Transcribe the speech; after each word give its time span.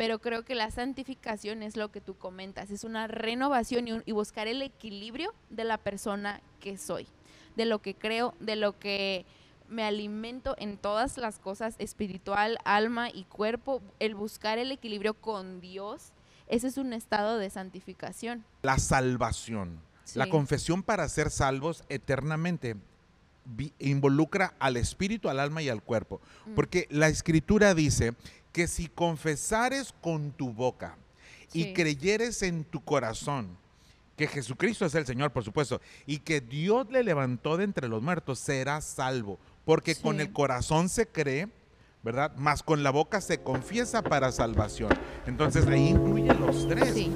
pero 0.00 0.18
creo 0.18 0.46
que 0.46 0.54
la 0.54 0.70
santificación 0.70 1.62
es 1.62 1.76
lo 1.76 1.92
que 1.92 2.00
tú 2.00 2.16
comentas, 2.16 2.70
es 2.70 2.84
una 2.84 3.06
renovación 3.06 3.86
y, 3.86 4.00
y 4.06 4.12
buscar 4.12 4.48
el 4.48 4.62
equilibrio 4.62 5.34
de 5.50 5.64
la 5.64 5.76
persona 5.76 6.40
que 6.58 6.78
soy, 6.78 7.06
de 7.54 7.66
lo 7.66 7.80
que 7.80 7.94
creo, 7.94 8.32
de 8.40 8.56
lo 8.56 8.78
que 8.78 9.26
me 9.68 9.84
alimento 9.84 10.54
en 10.56 10.78
todas 10.78 11.18
las 11.18 11.38
cosas, 11.38 11.74
espiritual, 11.78 12.56
alma 12.64 13.10
y 13.10 13.24
cuerpo, 13.24 13.82
el 13.98 14.14
buscar 14.14 14.58
el 14.58 14.72
equilibrio 14.72 15.12
con 15.12 15.60
Dios, 15.60 16.14
ese 16.48 16.68
es 16.68 16.78
un 16.78 16.94
estado 16.94 17.36
de 17.36 17.50
santificación. 17.50 18.42
La 18.62 18.78
salvación, 18.78 19.82
la 20.14 20.30
confesión 20.30 20.82
para 20.82 21.06
ser 21.10 21.28
salvos 21.28 21.84
eternamente 21.90 22.74
involucra 23.78 24.54
al 24.58 24.76
espíritu, 24.76 25.28
al 25.28 25.40
alma 25.40 25.62
y 25.62 25.68
al 25.68 25.82
cuerpo. 25.82 26.20
Mm. 26.46 26.54
Porque 26.54 26.86
la 26.90 27.08
escritura 27.08 27.74
dice 27.74 28.14
que 28.52 28.66
si 28.66 28.88
confesares 28.88 29.92
con 30.00 30.32
tu 30.32 30.52
boca 30.52 30.96
y 31.52 31.64
Sí. 31.64 31.72
creyeres 31.74 32.42
en 32.42 32.64
tu 32.64 32.82
corazón 32.84 33.56
que 34.16 34.26
Jesucristo 34.26 34.84
es 34.84 34.94
el 34.94 35.06
Señor, 35.06 35.30
por 35.32 35.44
supuesto, 35.44 35.80
y 36.06 36.18
que 36.18 36.40
Dios 36.42 36.86
le 36.90 37.02
levantó 37.02 37.56
de 37.56 37.64
entre 37.64 37.88
los 37.88 38.02
muertos, 38.02 38.38
serás 38.38 38.84
salvo. 38.84 39.38
Porque 39.64 39.94
con 39.94 40.20
el 40.20 40.30
corazón 40.32 40.88
se 40.90 41.06
cree, 41.06 41.48
¿verdad? 42.02 42.34
Más 42.36 42.62
con 42.62 42.82
la 42.82 42.90
boca 42.90 43.20
se 43.22 43.40
confiesa 43.42 44.02
para 44.02 44.30
salvación. 44.32 44.90
Entonces 45.26 45.66
ahí 45.66 45.88
incluye 45.88 46.34
los 46.34 46.68
tres. 46.68 46.92
Sí. 46.94 47.12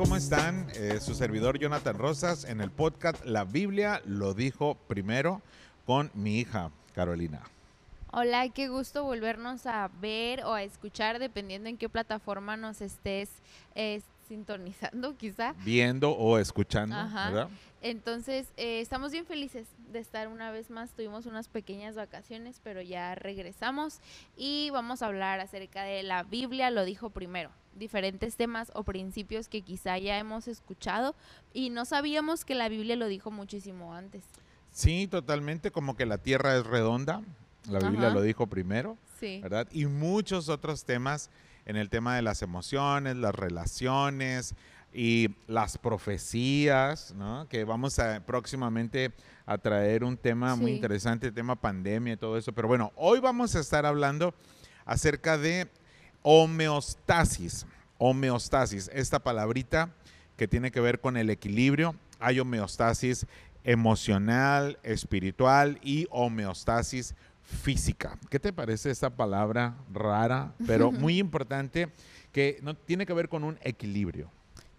¿Cómo 0.00 0.16
están? 0.16 0.66
Eh, 0.76 0.98
su 0.98 1.14
servidor 1.14 1.58
Jonathan 1.58 1.94
Rosas 1.98 2.44
en 2.44 2.62
el 2.62 2.70
podcast 2.70 3.22
La 3.26 3.44
Biblia 3.44 4.00
lo 4.06 4.32
dijo 4.32 4.76
primero 4.88 5.42
con 5.84 6.10
mi 6.14 6.38
hija 6.38 6.70
Carolina. 6.94 7.42
Hola, 8.10 8.48
qué 8.48 8.68
gusto 8.68 9.04
volvernos 9.04 9.66
a 9.66 9.90
ver 10.00 10.42
o 10.44 10.54
a 10.54 10.62
escuchar, 10.62 11.18
dependiendo 11.18 11.68
en 11.68 11.76
qué 11.76 11.90
plataforma 11.90 12.56
nos 12.56 12.80
estés 12.80 13.28
eh, 13.74 14.00
sintonizando, 14.26 15.14
quizá. 15.18 15.52
Viendo 15.66 16.12
o 16.12 16.38
escuchando, 16.38 16.96
Ajá. 16.96 17.30
¿verdad? 17.30 17.48
Entonces, 17.82 18.48
eh, 18.56 18.80
estamos 18.80 19.12
bien 19.12 19.26
felices 19.26 19.66
de 19.92 19.98
estar 19.98 20.28
una 20.28 20.50
vez 20.50 20.70
más. 20.70 20.92
Tuvimos 20.92 21.26
unas 21.26 21.48
pequeñas 21.48 21.94
vacaciones, 21.94 22.58
pero 22.64 22.80
ya 22.80 23.16
regresamos 23.16 23.98
y 24.34 24.70
vamos 24.70 25.02
a 25.02 25.08
hablar 25.08 25.40
acerca 25.40 25.82
de 25.82 26.02
la 26.02 26.22
Biblia, 26.22 26.70
lo 26.70 26.86
dijo 26.86 27.10
primero. 27.10 27.50
Diferentes 27.74 28.36
temas 28.36 28.70
o 28.74 28.82
principios 28.84 29.48
que 29.48 29.62
quizá 29.62 29.96
ya 29.98 30.18
hemos 30.18 30.48
escuchado 30.48 31.14
y 31.54 31.70
no 31.70 31.84
sabíamos 31.84 32.44
que 32.44 32.54
la 32.54 32.68
Biblia 32.68 32.96
lo 32.96 33.06
dijo 33.06 33.30
muchísimo 33.30 33.94
antes. 33.94 34.24
Sí, 34.72 35.06
totalmente, 35.06 35.70
como 35.70 35.96
que 35.96 36.06
la 36.06 36.18
tierra 36.18 36.56
es 36.56 36.66
redonda, 36.66 37.22
la 37.68 37.78
Biblia 37.78 38.10
lo 38.10 38.22
dijo 38.22 38.46
primero, 38.46 38.96
Sí. 39.18 39.40
¿verdad? 39.42 39.68
Y 39.70 39.86
muchos 39.86 40.48
otros 40.48 40.84
temas 40.84 41.30
en 41.66 41.76
el 41.76 41.90
tema 41.90 42.16
de 42.16 42.22
las 42.22 42.42
emociones, 42.42 43.16
las 43.16 43.34
relaciones 43.34 44.54
y 44.92 45.28
las 45.46 45.78
profecías, 45.78 47.14
¿no? 47.14 47.46
Que 47.48 47.64
vamos 47.64 47.98
a 47.98 48.24
próximamente 48.24 49.12
a 49.46 49.58
traer 49.58 50.04
un 50.04 50.16
tema 50.16 50.56
muy 50.56 50.72
interesante, 50.72 51.28
el 51.28 51.34
tema 51.34 51.56
pandemia 51.56 52.14
y 52.14 52.16
todo 52.16 52.36
eso. 52.36 52.52
Pero 52.52 52.66
bueno, 52.68 52.92
hoy 52.96 53.20
vamos 53.20 53.54
a 53.56 53.60
estar 53.60 53.86
hablando 53.86 54.34
acerca 54.84 55.38
de 55.38 55.68
homeostasis. 56.22 57.66
Homeostasis, 57.98 58.90
esta 58.94 59.18
palabrita 59.18 59.90
que 60.36 60.48
tiene 60.48 60.70
que 60.70 60.80
ver 60.80 61.00
con 61.00 61.16
el 61.16 61.28
equilibrio. 61.28 61.94
Hay 62.18 62.40
homeostasis 62.40 63.26
emocional, 63.62 64.78
espiritual 64.82 65.78
y 65.82 66.06
homeostasis 66.10 67.14
física. 67.42 68.18
¿Qué 68.30 68.38
te 68.38 68.52
parece 68.52 68.90
esta 68.90 69.10
palabra 69.10 69.76
rara, 69.92 70.54
pero 70.66 70.90
muy 70.92 71.18
importante, 71.18 71.90
que 72.32 72.58
no 72.62 72.74
tiene 72.74 73.06
que 73.06 73.12
ver 73.12 73.28
con 73.28 73.44
un 73.44 73.58
equilibrio? 73.62 74.30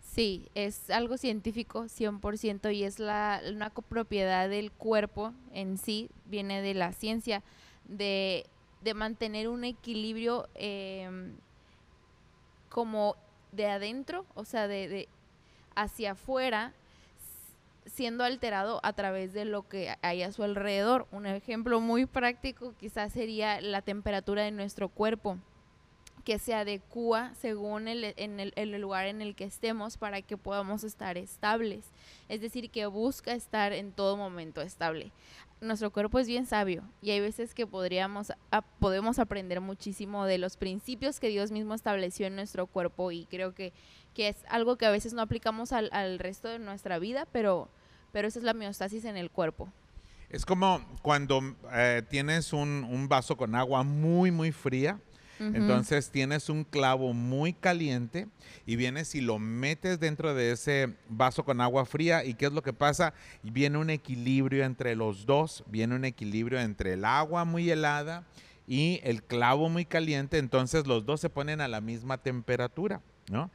Sí, 0.02 0.50
es 0.56 0.90
algo 0.90 1.18
científico 1.18 1.84
100% 1.86 2.74
y 2.74 2.84
es 2.84 3.00
la, 3.00 3.42
una 3.54 3.70
copropiedad 3.70 4.50
del 4.50 4.72
cuerpo 4.72 5.34
en 5.54 5.78
sí, 5.78 6.10
viene 6.26 6.62
de 6.62 6.74
la 6.74 6.92
ciencia, 6.92 7.44
de, 7.86 8.46
de 8.82 8.94
mantener 8.94 9.48
un 9.48 9.64
equilibrio 9.64 10.48
em, 10.56 11.36
como 12.70 13.16
de 13.52 13.68
adentro, 13.68 14.26
o 14.34 14.46
sea, 14.46 14.68
de, 14.68 15.08
hacia 15.76 16.12
afuera, 16.12 16.74
siendo 17.86 18.24
alterado 18.24 18.80
a 18.84 18.94
través 18.94 19.34
de 19.34 19.46
lo 19.46 19.68
que 19.68 19.96
hay 20.02 20.24
a 20.24 20.32
su 20.32 20.44
alrededor. 20.44 21.08
Un 21.12 21.26
ejemplo 21.26 21.80
muy 21.82 22.06
práctico 22.06 22.74
quizás 22.80 23.12
sería 23.12 23.60
la 23.62 23.82
temperatura 23.82 24.44
de 24.44 24.52
nuestro 24.52 24.90
cuerpo 24.90 25.38
que 26.24 26.38
se 26.38 26.54
adecua 26.54 27.34
según 27.36 27.88
el, 27.88 28.14
en 28.16 28.40
el, 28.40 28.54
el 28.56 28.80
lugar 28.80 29.08
en 29.08 29.22
el 29.22 29.36
que 29.36 29.44
estemos 29.44 29.98
para 29.98 30.22
que 30.22 30.38
podamos 30.38 30.84
estar 30.84 31.18
estables. 31.18 31.86
Es 32.30 32.42
decir, 32.42 32.70
que 32.70 32.86
busca 32.86 33.34
estar 33.34 33.74
en 33.74 33.92
todo 33.92 34.18
momento 34.18 34.62
estable. 34.62 35.12
Nuestro 35.62 35.92
cuerpo 35.92 36.18
es 36.18 36.28
bien 36.28 36.48
sabio 36.48 36.84
y 37.04 37.12
hay 37.12 37.20
veces 37.20 37.54
que 37.54 37.68
podríamos, 37.68 38.34
podemos 38.80 39.20
aprender 39.20 39.62
muchísimo 39.62 40.26
de 40.26 40.40
los 40.40 40.58
principios 40.58 41.20
que 41.20 41.28
Dios 41.30 41.52
mismo 41.52 41.76
estableció 41.76 42.26
en 42.26 42.36
nuestro 42.36 42.66
cuerpo 42.66 43.12
y 43.12 43.26
creo 43.28 43.54
que, 43.54 43.72
que 44.16 44.30
es 44.30 44.38
algo 44.50 44.78
que 44.78 44.88
a 44.88 44.90
veces 44.90 45.14
no 45.14 45.22
aplicamos 45.22 45.72
al, 45.72 45.90
al 45.94 46.18
resto 46.18 46.48
de 46.48 46.58
nuestra 46.58 46.98
vida, 46.98 47.28
pero, 47.32 47.70
pero 48.12 48.28
esa 48.28 48.40
es 48.40 48.44
la 48.44 48.56
miostasis 48.56 49.06
en 49.06 49.18
el 49.18 49.30
cuerpo. 49.30 49.72
Es 50.32 50.48
como 50.48 50.82
cuando 51.04 51.42
eh, 51.74 52.02
tienes 52.10 52.54
un, 52.54 52.84
un 52.90 53.08
vaso 53.08 53.38
con 53.38 53.54
agua 53.54 53.84
muy, 53.84 54.32
muy 54.32 54.52
fría. 54.52 55.00
Entonces 55.42 56.10
tienes 56.12 56.50
un 56.50 56.64
clavo 56.64 57.14
muy 57.14 57.54
caliente 57.54 58.28
y 58.66 58.76
vienes 58.76 59.16
y 59.16 59.22
lo 59.22 59.40
metes 59.40 60.00
dentro 60.00 60.36
de 60.36 60.52
ese 60.52 60.94
vaso 61.10 61.44
con 61.44 61.62
agua 61.62 61.86
fría 61.86 62.24
y 62.24 62.36
¿qué 62.36 62.46
es 62.46 62.54
lo 62.54 62.62
que 62.62 62.74
pasa? 62.74 63.14
Viene 63.42 63.80
un 63.80 63.90
equilibrio 63.90 64.64
entre 64.64 64.96
los 64.96 65.26
dos, 65.26 65.64
viene 65.68 65.96
un 65.96 66.06
equilibrio 66.06 66.60
entre 66.60 66.94
el 66.94 67.06
agua 67.06 67.44
muy 67.44 67.70
helada 67.70 68.24
y 68.68 69.00
el 69.04 69.24
clavo 69.24 69.68
muy 69.68 69.86
caliente, 69.86 70.38
entonces 70.38 70.86
los 70.86 71.06
dos 71.06 71.20
se 71.20 71.30
ponen 71.30 71.60
a 71.60 71.68
la 71.68 71.82
misma 71.82 72.18
temperatura, 72.20 73.02
¿no? 73.30 73.50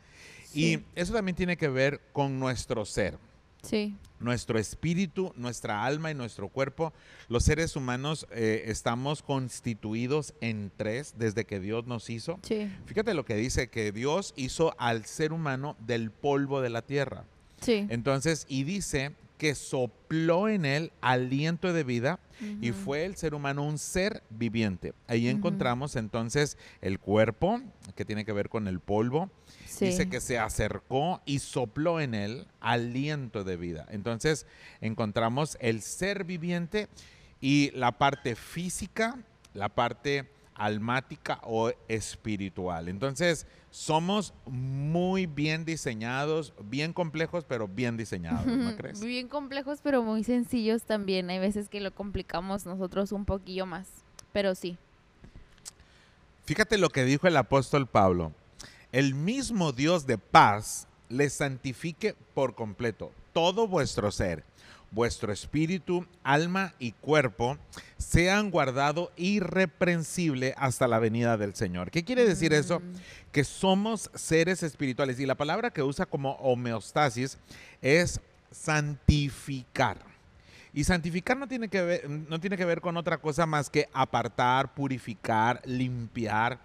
Sí. 0.44 0.84
Y 0.94 1.00
eso 1.00 1.12
también 1.12 1.36
tiene 1.36 1.56
que 1.56 1.68
ver 1.68 2.00
con 2.12 2.40
nuestro 2.40 2.84
ser 2.84 3.16
Sí, 3.66 3.94
nuestro 4.20 4.58
espíritu, 4.58 5.32
nuestra 5.36 5.84
alma 5.84 6.10
y 6.10 6.14
nuestro 6.14 6.48
cuerpo. 6.48 6.92
Los 7.28 7.44
seres 7.44 7.76
humanos 7.76 8.26
eh, 8.30 8.64
estamos 8.66 9.22
constituidos 9.22 10.34
en 10.40 10.70
tres 10.76 11.14
desde 11.18 11.44
que 11.44 11.60
Dios 11.60 11.86
nos 11.86 12.08
hizo. 12.10 12.38
sí, 12.42 12.70
Fíjate 12.86 13.14
lo 13.14 13.24
que 13.24 13.34
dice, 13.36 13.68
que 13.68 13.92
Dios 13.92 14.32
hizo 14.36 14.74
al 14.78 15.04
ser 15.04 15.32
humano 15.32 15.76
del 15.80 16.10
polvo 16.10 16.60
de 16.60 16.70
la 16.70 16.82
tierra. 16.82 17.24
sí. 17.60 17.86
Entonces, 17.90 18.46
y 18.48 18.64
dice 18.64 19.14
que 19.38 19.54
sopló 19.54 20.48
en 20.48 20.64
él 20.64 20.92
aliento 21.00 21.72
de 21.72 21.84
vida 21.84 22.20
y 22.60 22.72
fue 22.72 23.04
el 23.04 23.16
ser 23.16 23.34
humano 23.34 23.64
un 23.64 23.78
ser 23.78 24.22
viviente. 24.30 24.92
Ahí 25.06 25.28
encontramos 25.28 25.96
entonces 25.96 26.58
el 26.80 26.98
cuerpo, 26.98 27.60
que 27.94 28.04
tiene 28.04 28.24
que 28.24 28.32
ver 28.32 28.48
con 28.48 28.68
el 28.68 28.80
polvo, 28.80 29.30
Sí. 29.66 29.86
Dice 29.86 30.08
que 30.08 30.20
se 30.20 30.38
acercó 30.38 31.20
y 31.26 31.40
sopló 31.40 32.00
en 32.00 32.14
él 32.14 32.46
aliento 32.60 33.44
de 33.44 33.58
vida. 33.58 33.86
Entonces 33.90 34.46
encontramos 34.80 35.58
el 35.60 35.82
ser 35.82 36.24
viviente 36.24 36.88
y 37.42 37.70
la 37.72 37.92
parte 37.98 38.36
física, 38.36 39.18
la 39.52 39.68
parte 39.68 40.30
almática 40.56 41.40
o 41.42 41.70
espiritual. 41.88 42.88
Entonces 42.88 43.46
somos 43.70 44.34
muy 44.46 45.26
bien 45.26 45.64
diseñados, 45.64 46.54
bien 46.64 46.92
complejos, 46.92 47.44
pero 47.44 47.68
bien 47.68 47.96
diseñados, 47.96 48.46
¿no 48.46 48.76
crees? 48.76 49.00
Bien 49.00 49.28
complejos, 49.28 49.80
pero 49.82 50.02
muy 50.02 50.24
sencillos 50.24 50.84
también. 50.84 51.30
Hay 51.30 51.38
veces 51.38 51.68
que 51.68 51.80
lo 51.80 51.94
complicamos 51.94 52.66
nosotros 52.66 53.12
un 53.12 53.24
poquillo 53.24 53.66
más, 53.66 53.86
pero 54.32 54.54
sí. 54.54 54.78
Fíjate 56.44 56.78
lo 56.78 56.90
que 56.90 57.04
dijo 57.04 57.26
el 57.26 57.36
apóstol 57.36 57.86
Pablo. 57.86 58.32
El 58.92 59.14
mismo 59.14 59.72
Dios 59.72 60.06
de 60.06 60.16
paz 60.16 60.88
les 61.08 61.34
santifique 61.34 62.14
por 62.34 62.54
completo 62.54 63.12
todo 63.36 63.68
vuestro 63.68 64.10
ser, 64.10 64.44
vuestro 64.90 65.32
espíritu, 65.32 66.06
alma 66.22 66.72
y 66.78 66.92
cuerpo 66.92 67.58
sean 67.98 68.50
guardado 68.50 69.10
irreprensible 69.16 70.54
hasta 70.56 70.88
la 70.88 70.98
venida 70.98 71.36
del 71.36 71.54
Señor. 71.54 71.90
¿Qué 71.90 72.04
quiere 72.04 72.24
decir 72.24 72.52
eso? 72.52 72.80
Mm, 72.80 72.94
Que 73.32 73.44
somos 73.44 74.10
seres 74.14 74.62
espirituales 74.62 75.20
y 75.20 75.26
la 75.26 75.34
palabra 75.34 75.70
que 75.70 75.82
usa 75.82 76.06
como 76.06 76.32
homeostasis 76.36 77.36
es 77.82 78.20
santificar. 78.50 79.98
Y 80.72 80.84
santificar 80.84 81.36
no 81.36 81.48
tiene 81.48 81.68
que 81.68 81.82
ver, 81.82 82.08
no 82.10 82.38
tiene 82.38 82.56
que 82.56 82.64
ver 82.64 82.80
con 82.80 82.96
otra 82.96 83.18
cosa 83.18 83.46
más 83.46 83.70
que 83.70 83.88
apartar, 83.94 84.74
purificar, 84.74 85.60
limpiar. 85.64 86.58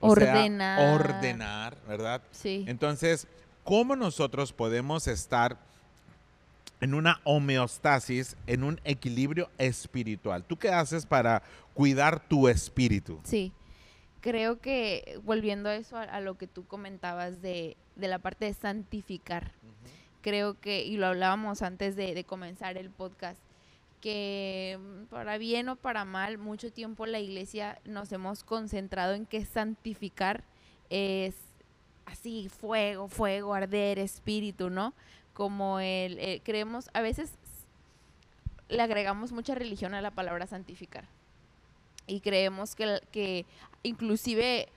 sea, 0.00 0.08
Ordenar. 0.10 0.94
ordenar, 0.94 1.76
¿verdad? 1.88 2.22
Sí. 2.30 2.64
Entonces, 2.68 3.26
¿cómo 3.64 3.96
nosotros 3.96 4.52
podemos 4.52 5.08
estar 5.08 5.58
en 6.80 6.94
una 6.94 7.20
homeostasis, 7.24 8.36
en 8.46 8.64
un 8.64 8.80
equilibrio 8.84 9.50
espiritual? 9.58 10.44
¿Tú 10.44 10.56
qué 10.56 10.70
haces 10.70 11.06
para 11.06 11.42
cuidar 11.74 12.20
tu 12.20 12.48
espíritu? 12.48 13.20
Sí, 13.24 13.52
creo 14.20 14.60
que 14.60 15.20
volviendo 15.24 15.68
a 15.68 15.76
eso, 15.76 15.96
a, 15.96 16.02
a 16.02 16.20
lo 16.20 16.36
que 16.36 16.46
tú 16.46 16.66
comentabas 16.66 17.42
de, 17.42 17.76
de 17.96 18.08
la 18.08 18.18
parte 18.18 18.46
de 18.46 18.54
santificar, 18.54 19.52
creo 20.20 20.58
que, 20.60 20.84
y 20.84 20.96
lo 20.96 21.06
hablábamos 21.06 21.62
antes 21.62 21.96
de, 21.96 22.14
de 22.14 22.24
comenzar 22.24 22.76
el 22.76 22.90
podcast, 22.90 23.40
que 24.00 24.78
mm, 24.80 25.04
para 25.06 25.38
bien 25.38 25.68
o 25.68 25.76
para 25.76 26.04
mal, 26.04 26.38
mucho 26.38 26.72
tiempo 26.72 27.06
la 27.06 27.20
iglesia 27.20 27.80
nos 27.84 28.12
hemos 28.12 28.44
concentrado 28.44 29.14
en 29.14 29.26
que 29.26 29.44
santificar 29.44 30.44
es 30.90 31.34
así, 32.06 32.48
fuego, 32.48 33.08
fuego, 33.08 33.54
arder, 33.54 33.98
espíritu, 33.98 34.70
¿no? 34.70 34.94
Como 35.38 35.78
el, 35.78 36.18
eh, 36.18 36.40
creemos, 36.42 36.90
a 36.94 37.00
veces 37.00 37.30
le 38.68 38.82
agregamos 38.82 39.30
mucha 39.30 39.54
religión 39.54 39.94
a 39.94 40.02
la 40.02 40.10
palabra 40.10 40.48
santificar. 40.48 41.04
Y 42.08 42.18
creemos 42.18 42.74
que, 42.74 43.00
que 43.12 43.46
inclusive 43.84 44.68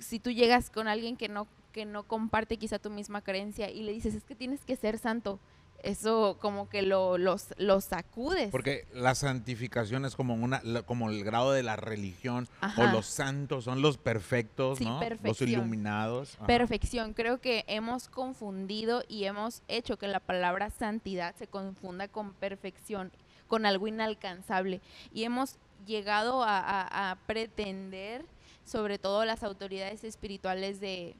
si 0.00 0.18
tú 0.18 0.32
llegas 0.32 0.70
con 0.70 0.88
alguien 0.88 1.16
que 1.16 1.28
no 1.28 1.46
que 1.70 1.84
no 1.84 2.02
comparte 2.02 2.56
quizá 2.56 2.80
tu 2.80 2.90
misma 2.90 3.20
creencia 3.20 3.70
y 3.70 3.84
le 3.84 3.92
dices 3.92 4.16
es 4.16 4.24
que 4.24 4.34
tienes 4.34 4.64
que 4.64 4.74
ser 4.74 4.98
santo 4.98 5.38
eso 5.86 6.36
como 6.40 6.68
que 6.68 6.82
lo 6.82 7.16
los 7.18 7.54
lo 7.58 7.80
sacudes 7.80 8.50
Porque 8.50 8.86
la 8.92 9.14
santificación 9.14 10.04
es 10.04 10.16
como 10.16 10.34
una 10.34 10.60
como 10.84 11.10
el 11.10 11.24
grado 11.24 11.52
de 11.52 11.62
la 11.62 11.76
religión 11.76 12.48
o 12.76 12.84
los 12.86 13.06
santos 13.06 13.64
son 13.64 13.82
los 13.82 13.96
perfectos, 13.98 14.78
Sí, 14.78 14.84
¿no? 14.84 15.00
Los 15.22 15.40
iluminados. 15.42 16.34
Ajá. 16.36 16.46
perfección 16.46 17.12
creo 17.14 17.40
que 17.40 17.64
hemos 17.68 18.08
confundido 18.08 19.02
y 19.08 19.24
hemos 19.24 19.62
hecho 19.68 19.96
que 19.96 20.08
la 20.08 20.20
palabra 20.20 20.70
santidad 20.70 21.34
se 21.36 21.46
confunda 21.46 22.08
con 22.08 22.32
perfección 22.34 23.12
con 23.48 23.64
algo 23.64 23.86
inalcanzable 23.86 24.80
y 25.12 25.22
hemos 25.24 25.56
llegado 25.86 26.42
a, 26.42 26.58
a- 26.58 27.10
a 27.12 27.16
pretender 27.26 28.24
sobre 28.64 28.98
todo 28.98 29.24
las 29.24 29.44
autoridades 29.44 30.02
espirituales 30.02 30.80
de 30.80 31.14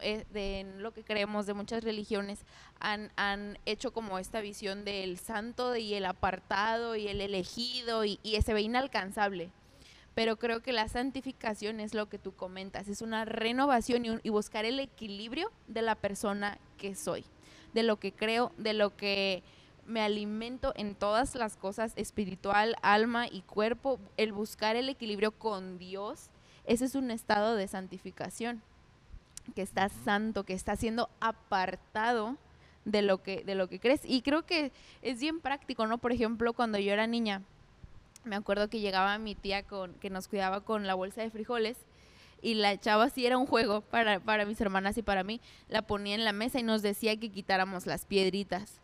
eh, 0.00 0.24
de 0.32 0.64
lo 0.78 0.92
que 0.92 1.02
creemos 1.02 1.46
de 1.46 1.54
muchas 1.54 1.82
religiones 1.82 2.44
han, 2.78 3.10
han 3.16 3.58
hecho 3.66 3.92
como 3.92 4.18
esta 4.18 4.40
visión 4.40 4.84
del 4.84 5.18
santo 5.18 5.74
y 5.76 5.94
el 5.94 6.06
apartado 6.06 6.94
y 6.94 7.08
el 7.08 7.20
elegido 7.20 8.04
y, 8.04 8.20
y 8.22 8.40
se 8.42 8.54
ve 8.54 8.62
inalcanzable. 8.62 9.50
Pero 10.14 10.36
creo 10.36 10.60
que 10.60 10.72
la 10.72 10.88
santificación 10.88 11.80
es 11.80 11.94
lo 11.94 12.08
que 12.08 12.18
tú 12.18 12.32
comentas, 12.32 12.86
es 12.86 13.02
una 13.02 13.24
renovación 13.24 14.20
y 14.22 14.28
buscar 14.28 14.64
el 14.64 14.78
equilibrio 14.78 15.50
de 15.68 15.82
la 15.82 15.94
persona 15.94 16.58
que 16.76 16.94
soy, 16.94 17.24
de 17.72 17.82
lo 17.82 17.98
que 17.98 18.12
creo, 18.12 18.52
de 18.58 18.74
lo 18.74 18.94
que 18.94 19.42
me 19.86 20.00
alimento 20.00 20.74
en 20.76 20.94
todas 20.94 21.34
las 21.34 21.56
cosas, 21.56 21.92
espiritual, 21.96 22.76
alma 22.82 23.26
y 23.26 23.40
cuerpo, 23.40 23.98
el 24.16 24.32
buscar 24.32 24.76
el 24.76 24.88
equilibrio 24.88 25.32
con 25.32 25.78
Dios, 25.78 26.28
ese 26.66 26.84
es 26.84 26.94
un 26.94 27.10
estado 27.10 27.56
de 27.56 27.66
santificación 27.66 28.62
que 29.54 29.62
está 29.62 29.88
santo, 29.88 30.44
que 30.44 30.52
está 30.54 30.76
siendo 30.76 31.08
apartado 31.20 32.36
de 32.84 33.02
lo 33.02 33.22
que 33.22 33.44
de 33.44 33.54
lo 33.54 33.68
que 33.68 33.78
crees 33.78 34.00
y 34.04 34.22
creo 34.22 34.42
que 34.44 34.72
es 35.02 35.20
bien 35.20 35.40
práctico, 35.40 35.86
¿no? 35.86 35.98
Por 35.98 36.12
ejemplo, 36.12 36.52
cuando 36.52 36.78
yo 36.78 36.92
era 36.92 37.06
niña, 37.06 37.42
me 38.24 38.36
acuerdo 38.36 38.68
que 38.68 38.80
llegaba 38.80 39.18
mi 39.18 39.34
tía 39.34 39.62
con 39.62 39.94
que 39.94 40.10
nos 40.10 40.28
cuidaba 40.28 40.60
con 40.62 40.86
la 40.86 40.94
bolsa 40.94 41.22
de 41.22 41.30
frijoles 41.30 41.76
y 42.40 42.54
la 42.54 42.72
echaba 42.72 43.04
así 43.04 43.24
era 43.26 43.38
un 43.38 43.46
juego 43.46 43.82
para 43.82 44.18
para 44.20 44.44
mis 44.44 44.60
hermanas 44.60 44.98
y 44.98 45.02
para 45.02 45.22
mí, 45.22 45.40
la 45.68 45.82
ponía 45.82 46.14
en 46.16 46.24
la 46.24 46.32
mesa 46.32 46.58
y 46.58 46.64
nos 46.64 46.82
decía 46.82 47.16
que 47.16 47.30
quitáramos 47.30 47.86
las 47.86 48.04
piedritas. 48.04 48.80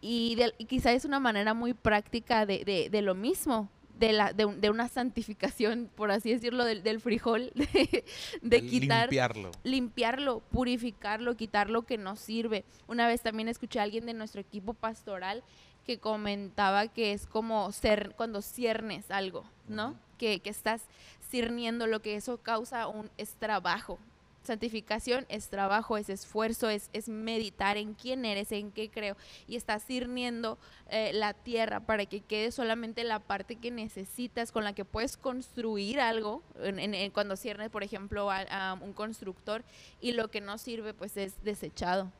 Y, 0.00 0.34
del- 0.36 0.54
y 0.58 0.66
quizá 0.66 0.92
es 0.92 1.04
una 1.06 1.18
manera 1.18 1.54
muy 1.54 1.72
práctica 1.74 2.44
de, 2.46 2.64
de- 2.64 2.88
de 2.90 3.02
lo 3.02 3.14
mismo, 3.14 3.68
de, 3.98 4.12
la, 4.12 4.32
de, 4.32 4.44
un- 4.44 4.60
de 4.60 4.70
una 4.70 4.88
santificación, 4.88 5.90
por 5.94 6.10
así 6.10 6.30
decirlo, 6.32 6.64
del, 6.64 6.82
del 6.82 7.00
frijol, 7.00 7.52
de, 7.54 8.04
de 8.42 8.66
quitar, 8.66 9.02
limpiarlo. 9.08 9.50
limpiarlo, 9.62 10.40
purificarlo, 10.50 11.36
quitar 11.36 11.70
lo 11.70 11.82
que 11.82 11.98
no 11.98 12.16
sirve. 12.16 12.64
Una 12.88 13.06
vez 13.06 13.22
también 13.22 13.48
escuché 13.48 13.80
a 13.80 13.84
alguien 13.84 14.06
de 14.06 14.14
nuestro 14.14 14.40
equipo 14.40 14.74
pastoral 14.74 15.42
que 15.86 15.98
comentaba 15.98 16.88
que 16.88 17.12
es 17.12 17.26
como 17.26 17.70
ser, 17.72 18.14
cuando 18.16 18.40
ciernes 18.42 19.10
algo, 19.10 19.44
¿no? 19.68 19.94
Que, 20.18 20.40
que 20.40 20.48
estás 20.50 20.82
cirniendo 21.30 21.86
lo 21.86 22.00
que 22.00 22.16
eso 22.16 22.38
causa 22.38 22.86
un 22.86 23.10
es 23.18 23.34
trabajo. 23.34 23.98
Santificación 24.44 25.24
es 25.28 25.48
trabajo, 25.48 25.96
es 25.96 26.08
esfuerzo, 26.08 26.68
es, 26.68 26.90
es 26.92 27.08
meditar 27.08 27.76
en 27.76 27.94
quién 27.94 28.24
eres, 28.24 28.52
en 28.52 28.70
qué 28.70 28.90
creo. 28.90 29.16
Y 29.48 29.56
estás 29.56 29.84
cirniendo 29.84 30.58
eh, 30.90 31.12
la 31.14 31.32
tierra 31.34 31.80
para 31.80 32.04
que 32.06 32.20
quede 32.20 32.52
solamente 32.52 33.02
la 33.04 33.18
parte 33.20 33.56
que 33.56 33.70
necesitas, 33.70 34.52
con 34.52 34.62
la 34.64 34.74
que 34.74 34.84
puedes 34.84 35.16
construir 35.16 35.98
algo. 36.00 36.42
En- 36.62 37.10
cuando 37.10 37.36
ciernes, 37.36 37.70
por 37.70 37.82
ejemplo, 37.82 38.30
a, 38.30 38.42
a 38.42 38.74
un 38.74 38.92
constructor 38.92 39.64
y 40.00 40.12
lo 40.12 40.30
que 40.30 40.40
no 40.40 40.58
sirve, 40.58 40.94
pues 40.94 41.16
es 41.16 41.42
desechado. 41.42 42.12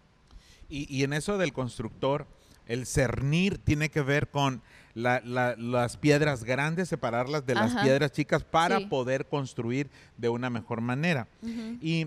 Y, 0.68 0.92
y 0.94 1.04
en 1.04 1.12
eso 1.12 1.36
del 1.36 1.52
constructor, 1.52 2.26
el 2.66 2.86
cernir 2.86 3.58
tiene 3.58 3.90
que 3.90 4.00
ver 4.00 4.28
con 4.28 4.62
la- 4.94 5.20
la- 5.24 5.56
las 5.56 5.96
piedras 5.96 6.44
grandes, 6.44 6.88
separarlas 6.88 7.44
de 7.44 7.54
las 7.54 7.74
piedras 7.82 8.12
chicas 8.12 8.44
para 8.44 8.78
Sí. 8.78 8.86
poder 8.86 9.26
construir 9.26 9.88
de 10.16 10.28
una 10.28 10.50
mejor 10.50 10.80
manera. 10.80 11.26
Y 11.80 12.06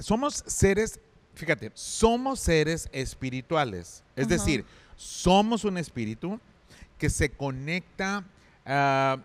somos 0.00 0.42
seres, 0.46 0.98
fíjate, 1.34 1.70
somos 1.74 2.40
seres 2.40 2.88
espirituales. 2.92 4.02
Es 4.16 4.28
decir, 4.28 4.64
somos 4.96 5.64
un 5.64 5.78
espíritu 5.78 6.40
que 6.98 7.10
se 7.10 7.30
conecta 7.30 8.24
ah, 8.68 9.18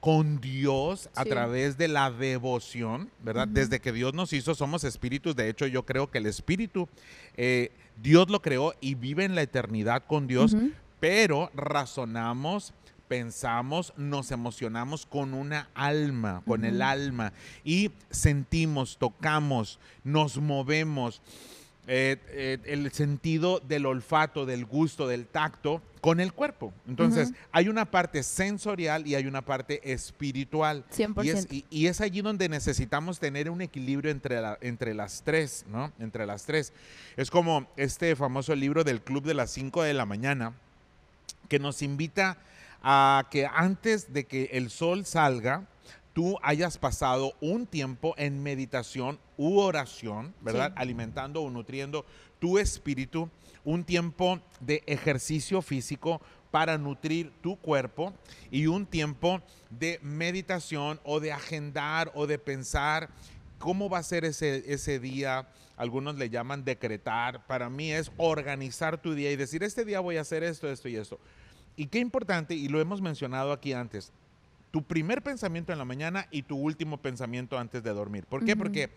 con 0.00 0.40
Dios 0.40 1.08
a 1.14 1.22
Sí. 1.24 1.28
través 1.28 1.76
de 1.78 1.86
la 1.86 2.10
devoción, 2.10 3.10
¿verdad? 3.22 3.46
Desde 3.46 3.78
que 3.80 3.92
Dios 3.92 4.12
nos 4.14 4.32
hizo, 4.32 4.54
somos 4.56 4.82
espíritus. 4.82 5.36
De 5.36 5.48
hecho, 5.48 5.66
yo 5.68 5.84
creo 5.84 6.10
que 6.10 6.18
el 6.18 6.26
espíritu, 6.26 6.88
eh, 7.36 7.70
Dios 8.02 8.28
lo 8.30 8.42
creó 8.42 8.74
y 8.80 8.94
vive 8.96 9.24
en 9.24 9.34
la 9.36 9.42
eternidad 9.42 10.02
con 10.06 10.26
Dios. 10.26 10.56
Pero 11.00 11.50
razonamos, 11.54 12.72
pensamos, 13.08 13.92
nos 13.96 14.30
emocionamos 14.32 15.06
con 15.06 15.32
una 15.34 15.70
alma, 15.74 16.42
con 16.46 16.64
el 16.64 16.82
alma, 16.82 17.32
y 17.64 17.90
sentimos, 18.10 18.98
tocamos, 18.98 19.78
nos 20.04 20.38
movemos. 20.38 21.22
eh, 21.90 22.18
eh, 22.28 22.58
el 22.66 22.92
sentido 22.92 23.60
del 23.60 23.86
olfato, 23.86 24.44
del 24.44 24.66
gusto, 24.66 25.08
del 25.08 25.24
tacto 25.26 25.80
con 26.02 26.20
el 26.20 26.34
cuerpo. 26.34 26.74
Entonces, 26.86 27.32
hay 27.50 27.70
una 27.70 27.90
parte 27.90 28.22
sensorial 28.22 29.06
y 29.06 29.14
hay 29.14 29.26
una 29.26 29.40
parte 29.40 29.80
espiritual. 29.90 30.84
100%. 30.94 31.24
Y 31.24 31.30
es, 31.30 31.46
y- 31.50 31.64
y 31.70 31.86
es 31.86 32.02
allí 32.02 32.20
donde 32.20 32.50
necesitamos 32.50 33.18
tener 33.20 33.48
un 33.48 33.62
equilibrio 33.62 34.10
entre, 34.10 34.38
la- 34.38 34.58
entre 34.60 34.92
las 34.92 35.22
tres, 35.22 35.64
¿no? 35.70 35.90
Entre 35.98 36.26
las 36.26 36.44
tres. 36.44 36.74
Es 37.16 37.30
como 37.30 37.66
este 37.78 38.14
famoso 38.16 38.54
libro 38.54 38.84
del 38.84 39.00
Club 39.00 39.24
de 39.24 39.32
las 39.32 39.50
5 39.50 39.82
de 39.82 39.94
la 39.94 40.04
mañana, 40.04 40.52
que 41.48 41.58
nos 41.58 41.82
invita 41.82 42.38
a 42.82 43.26
que 43.30 43.46
antes 43.46 44.12
de 44.12 44.26
que 44.26 44.50
el 44.52 44.70
sol 44.70 45.04
salga, 45.04 45.66
tú 46.12 46.38
hayas 46.42 46.78
pasado 46.78 47.32
un 47.40 47.66
tiempo 47.66 48.14
en 48.16 48.42
meditación 48.42 49.18
u 49.36 49.58
oración, 49.58 50.34
¿verdad? 50.40 50.70
Sí. 50.70 50.74
Alimentando 50.76 51.42
o 51.42 51.50
nutriendo 51.50 52.04
tu 52.38 52.58
espíritu, 52.58 53.30
un 53.64 53.84
tiempo 53.84 54.40
de 54.60 54.82
ejercicio 54.86 55.62
físico 55.62 56.20
para 56.50 56.78
nutrir 56.78 57.32
tu 57.42 57.56
cuerpo 57.56 58.14
y 58.50 58.66
un 58.66 58.86
tiempo 58.86 59.40
de 59.70 59.98
meditación 60.02 61.00
o 61.04 61.20
de 61.20 61.32
agendar 61.32 62.10
o 62.14 62.26
de 62.26 62.38
pensar 62.38 63.10
cómo 63.58 63.88
va 63.88 63.98
a 63.98 64.02
ser 64.02 64.24
ese, 64.24 64.64
ese 64.72 64.98
día. 64.98 65.48
Algunos 65.76 66.16
le 66.16 66.28
llaman 66.30 66.64
decretar. 66.64 67.46
Para 67.46 67.70
mí 67.70 67.92
es 67.92 68.10
organizar 68.16 69.00
tu 69.00 69.14
día 69.14 69.30
y 69.30 69.36
decir, 69.36 69.62
este 69.62 69.84
día 69.84 70.00
voy 70.00 70.16
a 70.16 70.22
hacer 70.22 70.42
esto, 70.42 70.68
esto 70.68 70.88
y 70.88 70.96
esto. 70.96 71.20
Y 71.76 71.86
qué 71.86 71.98
importante, 72.00 72.54
y 72.54 72.68
lo 72.68 72.80
hemos 72.80 73.00
mencionado 73.00 73.52
aquí 73.52 73.72
antes, 73.72 74.12
tu 74.72 74.82
primer 74.82 75.22
pensamiento 75.22 75.72
en 75.72 75.78
la 75.78 75.84
mañana 75.84 76.26
y 76.30 76.42
tu 76.42 76.56
último 76.56 76.98
pensamiento 76.98 77.56
antes 77.58 77.82
de 77.82 77.90
dormir. 77.90 78.24
¿Por 78.26 78.44
qué? 78.44 78.56
Porque 78.56 78.90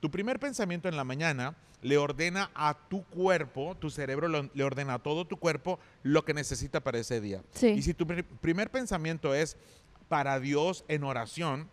tu 0.00 0.10
primer 0.10 0.38
pensamiento 0.38 0.88
en 0.88 0.96
la 0.96 1.02
mañana 1.04 1.56
le 1.82 1.98
ordena 1.98 2.50
a 2.54 2.76
tu 2.88 3.04
cuerpo, 3.04 3.76
tu 3.76 3.90
cerebro 3.90 4.28
lo- 4.28 4.48
le 4.54 4.64
ordena 4.64 4.94
a 4.94 4.98
todo 5.00 5.26
tu 5.26 5.36
cuerpo 5.36 5.78
lo 6.04 6.24
que 6.24 6.32
necesita 6.34 6.80
para 6.80 6.98
ese 6.98 7.20
día. 7.20 7.42
Sí. 7.52 7.68
Y 7.68 7.82
si 7.82 7.94
tu 7.94 8.06
pri- 8.06 8.22
primer 8.22 8.70
pensamiento 8.70 9.34
es 9.34 9.56
para 10.08 10.38
Dios 10.40 10.84
en 10.88 11.02
oración, 11.04 11.68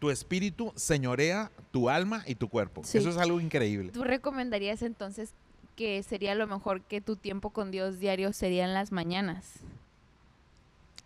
tu 0.00 0.10
espíritu 0.10 0.72
señorea 0.74 1.52
tu 1.70 1.88
alma 1.88 2.24
y 2.26 2.34
tu 2.34 2.48
cuerpo. 2.48 2.82
Sí. 2.82 2.98
Eso 2.98 3.10
es 3.10 3.18
algo 3.18 3.40
increíble. 3.40 3.92
¿Tú 3.92 4.02
recomendarías 4.02 4.82
entonces 4.82 5.30
que 5.76 6.02
sería 6.02 6.34
lo 6.34 6.46
mejor 6.46 6.80
que 6.82 7.00
tu 7.00 7.14
tiempo 7.14 7.50
con 7.50 7.70
Dios 7.70 8.00
diario 8.00 8.32
sería 8.32 8.64
en 8.64 8.74
las 8.74 8.90
mañanas? 8.90 9.60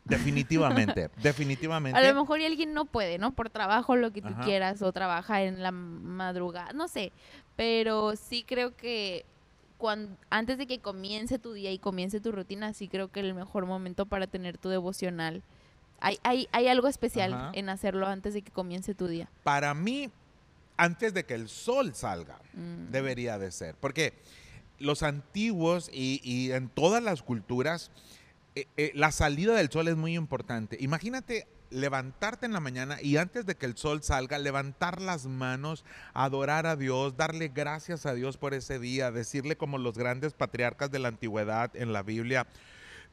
Definitivamente, 0.05 1.11
definitivamente. 1.23 1.99
A 1.99 2.03
lo 2.03 2.21
mejor 2.21 2.41
y 2.41 2.47
alguien 2.47 2.73
no 2.73 2.85
puede, 2.85 3.19
¿no? 3.19 3.33
Por 3.33 3.51
trabajo, 3.51 3.97
lo 3.97 4.13
que 4.13 4.23
tú 4.23 4.29
Ajá. 4.29 4.45
quieras, 4.45 4.81
o 4.81 4.93
trabaja 4.93 5.43
en 5.43 5.63
la 5.63 5.73
madrugada, 5.73 6.73
no 6.73 6.89
sé. 6.89 7.11
Pero 7.57 8.15
sí 8.17 8.45
creo 8.47 8.77
que 8.77 9.25
antes 10.31 10.57
de 10.57 10.67
que 10.67 10.79
comience 10.79 11.39
tu 11.39 11.53
día 11.53 11.71
y 11.71 11.79
comience 11.79 12.21
tu 12.21 12.33
rutina, 12.33 12.73
sí 12.73 12.89
creo 12.89 13.09
que 13.09 13.21
el 13.21 13.35
mejor 13.35 13.67
momento 13.67 14.07
para 14.07 14.27
tener 14.27 14.57
tu 14.57 14.69
devocional. 14.69 15.43
Hay, 16.05 16.19
hay, 16.23 16.49
hay 16.53 16.69
algo 16.69 16.87
especial 16.89 17.33
Ajá. 17.33 17.51
en 17.55 17.69
hacerlo 17.69 18.07
antes 18.07 18.35
de 18.35 18.43
que 18.43 18.51
comience 18.53 18.95
tu 18.95 19.07
día. 19.09 19.29
Para 19.43 19.73
mí, 19.75 20.11
antes 20.77 21.15
de 21.15 21.25
que 21.25 21.35
el 21.35 21.49
sol 21.49 21.95
salga, 21.95 22.39
Mm. 22.53 22.91
debería 22.91 23.39
de 23.39 23.51
ser. 23.51 23.75
Porque 23.77 24.13
los 24.79 25.03
antiguos 25.03 25.89
y, 25.93 26.21
y 26.23 26.53
en 26.53 26.69
todas 26.69 27.03
las 27.03 27.23
culturas, 27.23 27.91
eh, 28.55 28.67
eh, 28.77 28.93
la 28.95 29.11
salida 29.13 29.55
del 29.55 29.71
sol 29.71 29.89
es 29.89 29.97
muy 29.97 30.15
importante. 30.15 30.77
Imagínate 30.81 31.47
levantarte 31.71 32.47
en 32.47 32.53
la 32.53 32.61
mañana 32.61 32.99
y 33.03 33.17
antes 33.17 33.47
de 33.47 33.57
que 33.57 33.67
el 33.67 33.77
sol 33.77 34.03
salga, 34.03 34.39
levantar 34.39 35.01
las 35.01 35.27
manos, 35.27 35.85
adorar 36.13 36.67
a 36.67 36.77
Dios, 36.77 37.17
darle 37.17 37.49
gracias 37.49 38.07
a 38.07 38.15
Dios 38.15 38.37
por 38.37 38.55
ese 38.55 38.79
día, 38.79 39.11
decirle 39.11 39.57
como 39.57 39.79
los 39.79 39.99
grandes 39.99 40.35
patriarcas 40.35 40.91
de 40.93 41.01
la 41.01 41.09
antigüedad 41.09 41.75
en 41.75 41.93
la 41.93 42.03
Biblia, 42.05 42.47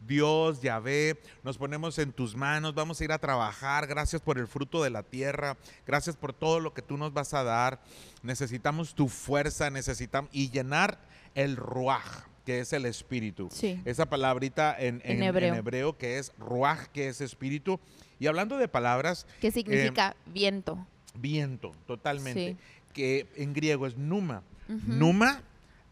Dios, 0.05 0.61
Yahvé, 0.61 1.19
nos 1.43 1.57
ponemos 1.57 1.97
en 1.99 2.11
tus 2.11 2.35
manos, 2.35 2.73
vamos 2.73 2.99
a 2.99 3.03
ir 3.03 3.11
a 3.11 3.19
trabajar, 3.19 3.85
gracias 3.87 4.21
por 4.21 4.37
el 4.39 4.47
fruto 4.47 4.83
de 4.83 4.89
la 4.89 5.03
tierra, 5.03 5.57
gracias 5.85 6.15
por 6.17 6.33
todo 6.33 6.59
lo 6.59 6.73
que 6.73 6.81
tú 6.81 6.97
nos 6.97 7.13
vas 7.13 7.33
a 7.33 7.43
dar, 7.43 7.79
necesitamos 8.23 8.95
tu 8.95 9.07
fuerza, 9.07 9.69
necesitamos, 9.69 10.29
y 10.33 10.49
llenar 10.49 10.97
el 11.35 11.55
ruaj, 11.55 12.03
que 12.45 12.59
es 12.61 12.73
el 12.73 12.85
espíritu. 12.87 13.49
Sí. 13.51 13.79
Esa 13.85 14.07
palabrita 14.07 14.75
en, 14.77 15.01
En 15.05 15.17
en- 15.17 15.23
hebreo. 15.23 15.49
en 15.53 15.55
hebreo 15.59 15.97
que 15.97 16.17
es 16.17 16.33
ruaj, 16.39 16.87
que 16.87 17.07
es 17.07 17.21
espíritu. 17.21 17.79
Y 18.19 18.27
hablando 18.27 18.57
de 18.57 18.67
palabras, 18.67 19.27
¿Qué 19.39 19.51
significa 19.51 20.15
eh, 20.17 20.29
viento? 20.31 20.87
viento, 21.13 21.71
totalmente, 21.85 22.57
Sí. 22.57 22.91
que 22.93 23.27
en 23.35 23.53
griego 23.53 23.85
es 23.85 23.95
numa. 23.97 24.41
Numa, 24.67 25.41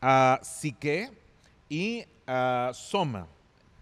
ah, 0.01 0.39
psique 0.41 1.11
y 1.69 2.05
ah, 2.25 2.71
soma. 2.73 3.27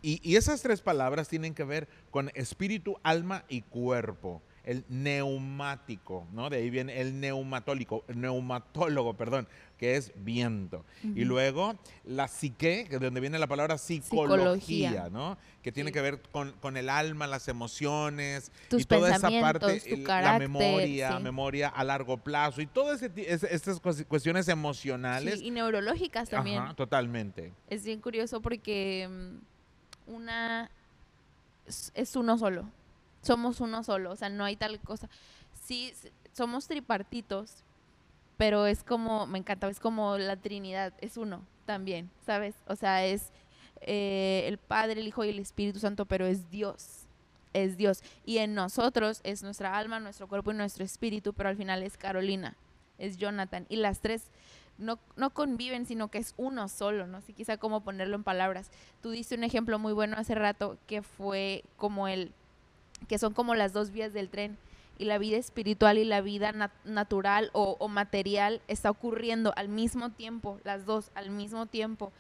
Y, 0.07 0.21
y 0.23 0.37
esas 0.37 0.61
tres 0.61 0.79
palabras 0.79 1.27
tienen 1.27 1.53
que 1.53 1.65
ver 1.65 1.89
con 2.11 2.31
espíritu, 2.33 2.97
alma 3.03 3.43
y 3.49 3.61
cuerpo. 3.63 4.41
El 4.63 4.85
neumático, 4.89 6.25
¿no? 6.31 6.49
De 6.49 6.57
ahí 6.57 6.69
viene 6.69 6.99
el 7.01 7.19
neumatólico, 7.19 8.03
neumatólogo, 8.13 9.15
perdón, 9.15 9.47
que 9.77 9.95
es 9.95 10.11
viento. 10.15 10.85
Y 11.03 11.09
Ujú. 11.21 11.25
luego 11.25 11.75
la 12.05 12.27
psique, 12.27 12.85
que 12.89 12.99
de 12.99 13.05
donde 13.05 13.19
viene 13.21 13.37
la 13.39 13.47
palabra 13.47 13.77
psicología, 13.77 14.59
Psicología. 14.59 15.09
¿no? 15.09 15.37
Que 15.61 15.71
tiene 15.71 15.89
Sí. 15.89 15.93
que 15.93 16.01
ver 16.01 16.21
con, 16.31 16.51
con 16.53 16.77
el 16.77 16.89
alma, 16.89 17.27
las 17.27 17.47
emociones 17.49 18.51
Tus 18.69 18.81
y 18.83 18.85
toda 18.85 19.13
esa 19.15 19.29
parte, 19.41 19.79
tu 19.81 19.95
el- 19.95 20.01
la 20.03 20.07
carácter, 20.07 20.49
memoria, 20.49 21.17
sí. 21.17 21.23
memoria 21.23 21.67
a 21.69 21.83
largo 21.83 22.17
plazo 22.17 22.61
y 22.61 22.67
todas 22.67 23.01
estas 23.03 23.81
cues- 23.81 24.05
cuestiones 24.05 24.47
emocionales. 24.47 25.39
Sí, 25.39 25.47
y 25.47 25.51
neurológicas 25.51 26.29
también. 26.29 26.59
Ajá, 26.59 26.73
totalmente. 26.75 27.53
Es 27.69 27.83
bien 27.85 27.99
curioso 28.01 28.41
porque 28.41 29.07
mm, 29.09 29.56
una 30.07 30.71
es, 31.93 32.15
uno 32.15 32.37
solo. 32.37 32.65
Somos 33.21 33.59
uno 33.59 33.83
solo, 33.83 34.11
o 34.11 34.15
sea, 34.15 34.29
no 34.29 34.45
hay 34.45 34.55
tal 34.55 34.79
cosa. 34.79 35.09
Sí, 35.53 35.93
somos 36.33 36.67
tripartitos, 36.67 37.63
pero 38.37 38.65
es 38.65 38.83
como, 38.83 39.27
me 39.27 39.39
encanta, 39.39 39.67
es 39.69 39.79
como 39.79 40.17
la 40.17 40.37
Trinidad, 40.37 40.93
es 41.01 41.17
uno 41.17 41.41
también, 41.65 42.09
¿sabes? 42.25 42.55
O 42.67 42.75
sea, 42.75 43.05
es 43.05 43.31
eh, 43.81 44.45
el 44.47 44.57
Padre, 44.57 45.01
el 45.01 45.07
Hijo 45.07 45.25
y 45.25 45.29
el 45.29 45.39
Espíritu 45.39 45.79
Santo, 45.79 46.05
pero 46.05 46.25
es 46.25 46.49
Dios. 46.49 47.03
Es 47.53 47.75
Dios. 47.75 48.01
Y 48.23 48.37
en 48.37 48.53
nosotros 48.53 49.19
es 49.23 49.41
nuestra 49.43 49.77
alma, 49.77 49.99
nuestro 49.99 50.27
cuerpo 50.27 50.51
y 50.51 50.55
nuestro 50.55 50.85
espíritu, 50.85 51.33
pero 51.33 51.49
al 51.49 51.57
final 51.57 51.81
es 51.81 51.97
Carolina, 51.97 52.55
es 52.97 53.17
Jonathan. 53.17 53.65
Y 53.67 53.77
las 53.77 53.99
tres 53.99 54.29
no, 54.77 54.99
no 55.15 55.29
conviven, 55.31 55.85
sino 55.85 56.09
que 56.09 56.17
es 56.19 56.33
uno 56.37 56.67
solo, 56.67 57.07
no 57.07 57.21
sé 57.21 57.33
quizá 57.33 57.57
cómo 57.57 57.81
ponerlo 57.81 58.15
en 58.15 58.23
palabras. 58.23 58.69
Tú 59.01 59.11
diste 59.11 59.35
un 59.35 59.43
ejemplo 59.43 59.79
muy 59.79 59.93
bueno 59.93 60.15
hace 60.17 60.35
rato 60.35 60.77
que 60.87 61.01
fue 61.01 61.63
como 61.77 62.07
el, 62.07 62.31
que 63.07 63.17
son 63.17 63.33
como 63.33 63.55
las 63.55 63.73
dos 63.73 63.91
vías 63.91 64.13
del 64.13 64.29
tren 64.29 64.57
y 64.99 65.05
la 65.05 65.17
vida 65.17 65.37
espiritual 65.37 65.97
y 65.97 66.05
la 66.05 66.21
vida 66.21 66.51
nat- 66.53 66.71
natural 66.83 67.49
o, 67.53 67.87
material 67.87 68.61
está 68.67 68.89
ocurriendo 68.89 69.53
al 69.55 69.69
mismo 69.69 70.09
tiempo, 70.11 70.59
las 70.63 70.85
dos 70.85 71.11
al 71.13 71.29
mismo 71.29 71.65
tiempo. 71.65 72.11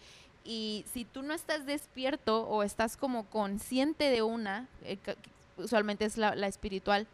Y 0.43 0.85
si 0.93 1.03
tú 1.03 1.23
no 1.23 1.33
estás 1.33 1.65
despierto 1.65 2.47
o 2.47 2.63
estás 2.63 2.95
como 2.95 3.25
consciente 3.25 4.09
de 4.09 4.21
una, 4.21 4.67
eh, 4.83 4.97
usualmente 5.57 6.05
es 6.05 6.17
la 6.17 6.47
espiritual, 6.47 7.07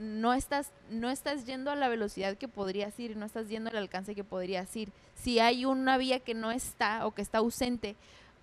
no 0.00 0.32
estás, 0.32 0.72
no 0.90 1.10
estás 1.10 1.44
yendo 1.44 1.70
a 1.70 1.76
la 1.76 1.88
velocidad 1.88 2.36
que 2.36 2.48
podrías 2.48 2.98
ir, 2.98 3.16
no 3.16 3.26
estás 3.26 3.48
yendo 3.48 3.70
al 3.70 3.76
alcance 3.76 4.14
que 4.14 4.24
podrías 4.24 4.74
ir. 4.74 4.90
Si 5.14 5.38
hay 5.38 5.64
una 5.64 5.98
vía 5.98 6.20
que 6.20 6.34
no 6.34 6.50
está 6.50 7.06
o 7.06 7.12
que 7.12 7.22
está 7.22 7.38
ausente, 7.38 7.96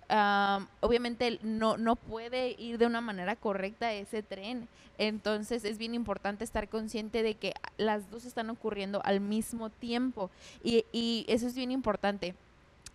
am, 0.08 0.68
obviamente 0.80 1.38
no, 1.42 1.76
no 1.76 1.96
puede 1.96 2.50
ir 2.58 2.78
de 2.78 2.86
una 2.86 3.00
manera 3.00 3.34
correcta 3.36 3.92
ese 3.92 4.22
tren. 4.22 4.68
Entonces 4.98 5.64
es 5.64 5.78
bien 5.78 5.94
importante 5.94 6.44
estar 6.44 6.68
consciente 6.68 7.22
de 7.22 7.34
que 7.34 7.54
las 7.76 8.10
dos 8.10 8.24
están 8.24 8.50
ocurriendo 8.50 9.02
al 9.04 9.20
mismo 9.20 9.68
tiempo. 9.68 10.30
Y, 10.62 10.84
y 10.92 11.26
eso 11.28 11.46
es 11.46 11.54
bien 11.54 11.72
importante. 11.72 12.34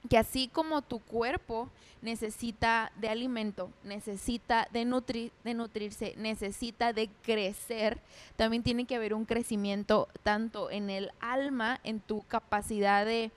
Que 0.10 0.17
así 0.17 0.50
como 0.50 0.81
tu 0.81 1.00
cuerpo 1.00 1.69
necesita 2.01 2.91
de 2.98 3.07
alimento, 3.07 3.72
necesita 3.86 4.67
de, 4.74 4.86
nutri- 4.86 5.31
de 5.45 5.53
nutrirse, 5.53 6.13
necesita 6.17 6.91
de 6.91 7.10
crecer, 7.22 8.00
también 8.36 8.63
tiene 8.63 8.83
que 8.86 8.95
haber 8.98 9.13
un 9.13 9.24
crecimiento 9.24 10.10
tanto 10.22 10.69
en 10.69 10.89
el 10.89 11.12
alma, 11.22 11.79
en 11.86 12.01
tu 12.01 12.22
capacidad 12.24 13.05
de, 13.05 13.31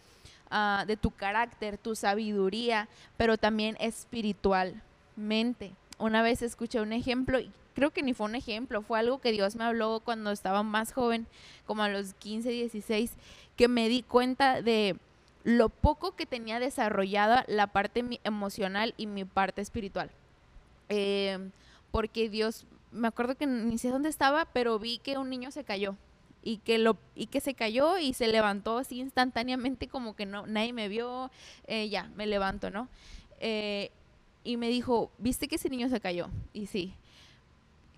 ah, 0.51 0.83
de 0.89 0.97
tu 0.97 1.13
carácter, 1.13 1.79
tu 1.79 1.95
sabiduría, 1.95 2.89
pero 3.17 3.37
también 3.39 3.77
espiritualmente. 3.79 5.73
Una 5.99 6.23
vez 6.23 6.43
escuché 6.43 6.81
un 6.81 6.93
ejemplo, 6.93 7.39
creo 7.75 7.91
que 7.93 8.03
ni 8.03 8.13
fue 8.15 8.27
un 8.27 8.35
ejemplo, 8.35 8.83
fue 8.83 8.99
algo 8.99 9.21
que 9.21 9.31
Dios 9.33 9.55
me 9.55 9.65
habló 9.65 10.01
cuando 10.05 10.33
estaba 10.33 10.65
más 10.65 10.93
joven, 10.93 11.29
como 11.67 11.85
a 11.85 11.89
los 11.89 12.15
15, 12.15 12.51
16, 12.51 13.13
que 13.57 13.69
me 13.69 13.89
di 13.89 14.03
cuenta 14.03 14.61
de 14.61 14.97
lo 15.47 15.69
poco 15.69 16.17
que 16.17 16.27
tenía 16.27 16.59
desarrollada 16.59 17.45
la 17.47 17.69
parte 17.69 18.05
emocional 18.25 18.95
y 18.97 19.07
mi 19.07 19.25
parte 19.25 19.63
espiritual. 19.63 20.11
Eh, 20.89 21.39
porque 21.93 22.29
Dios, 22.29 22.67
me 22.91 23.07
acuerdo 23.07 23.37
que 23.37 23.47
ni 23.47 23.79
sé 23.79 23.91
dónde 23.91 24.09
estaba, 24.09 24.47
pero 24.47 24.77
vi 24.81 24.99
que 24.99 25.17
un 25.19 25.31
niño 25.31 25.53
se 25.53 25.63
cayó 25.63 25.95
y 26.43 26.57
que 26.59 26.79
lo 26.79 26.97
y 27.15 27.27
que 27.27 27.41
se 27.41 27.55
cayó 27.55 27.97
y 27.97 28.13
se 28.13 28.27
levantó 28.27 28.79
así 28.79 28.99
instantáneamente 28.99 29.87
como 29.87 30.17
que 30.17 30.27
no 30.27 30.47
nadie 30.47 30.73
me 30.73 30.89
vio 30.89 31.31
eh, 31.67 31.89
ya 31.89 32.11
me 32.17 32.27
levanto 32.27 32.71
no 32.71 32.89
Eh, 33.41 33.91
y 34.45 34.57
me 34.57 34.69
dijo 34.69 35.11
viste 35.19 35.49
que 35.49 35.57
ese 35.57 35.69
niño 35.69 35.89
se 35.89 36.01
cayó 36.01 36.29
y 36.53 36.67
sí 36.67 36.95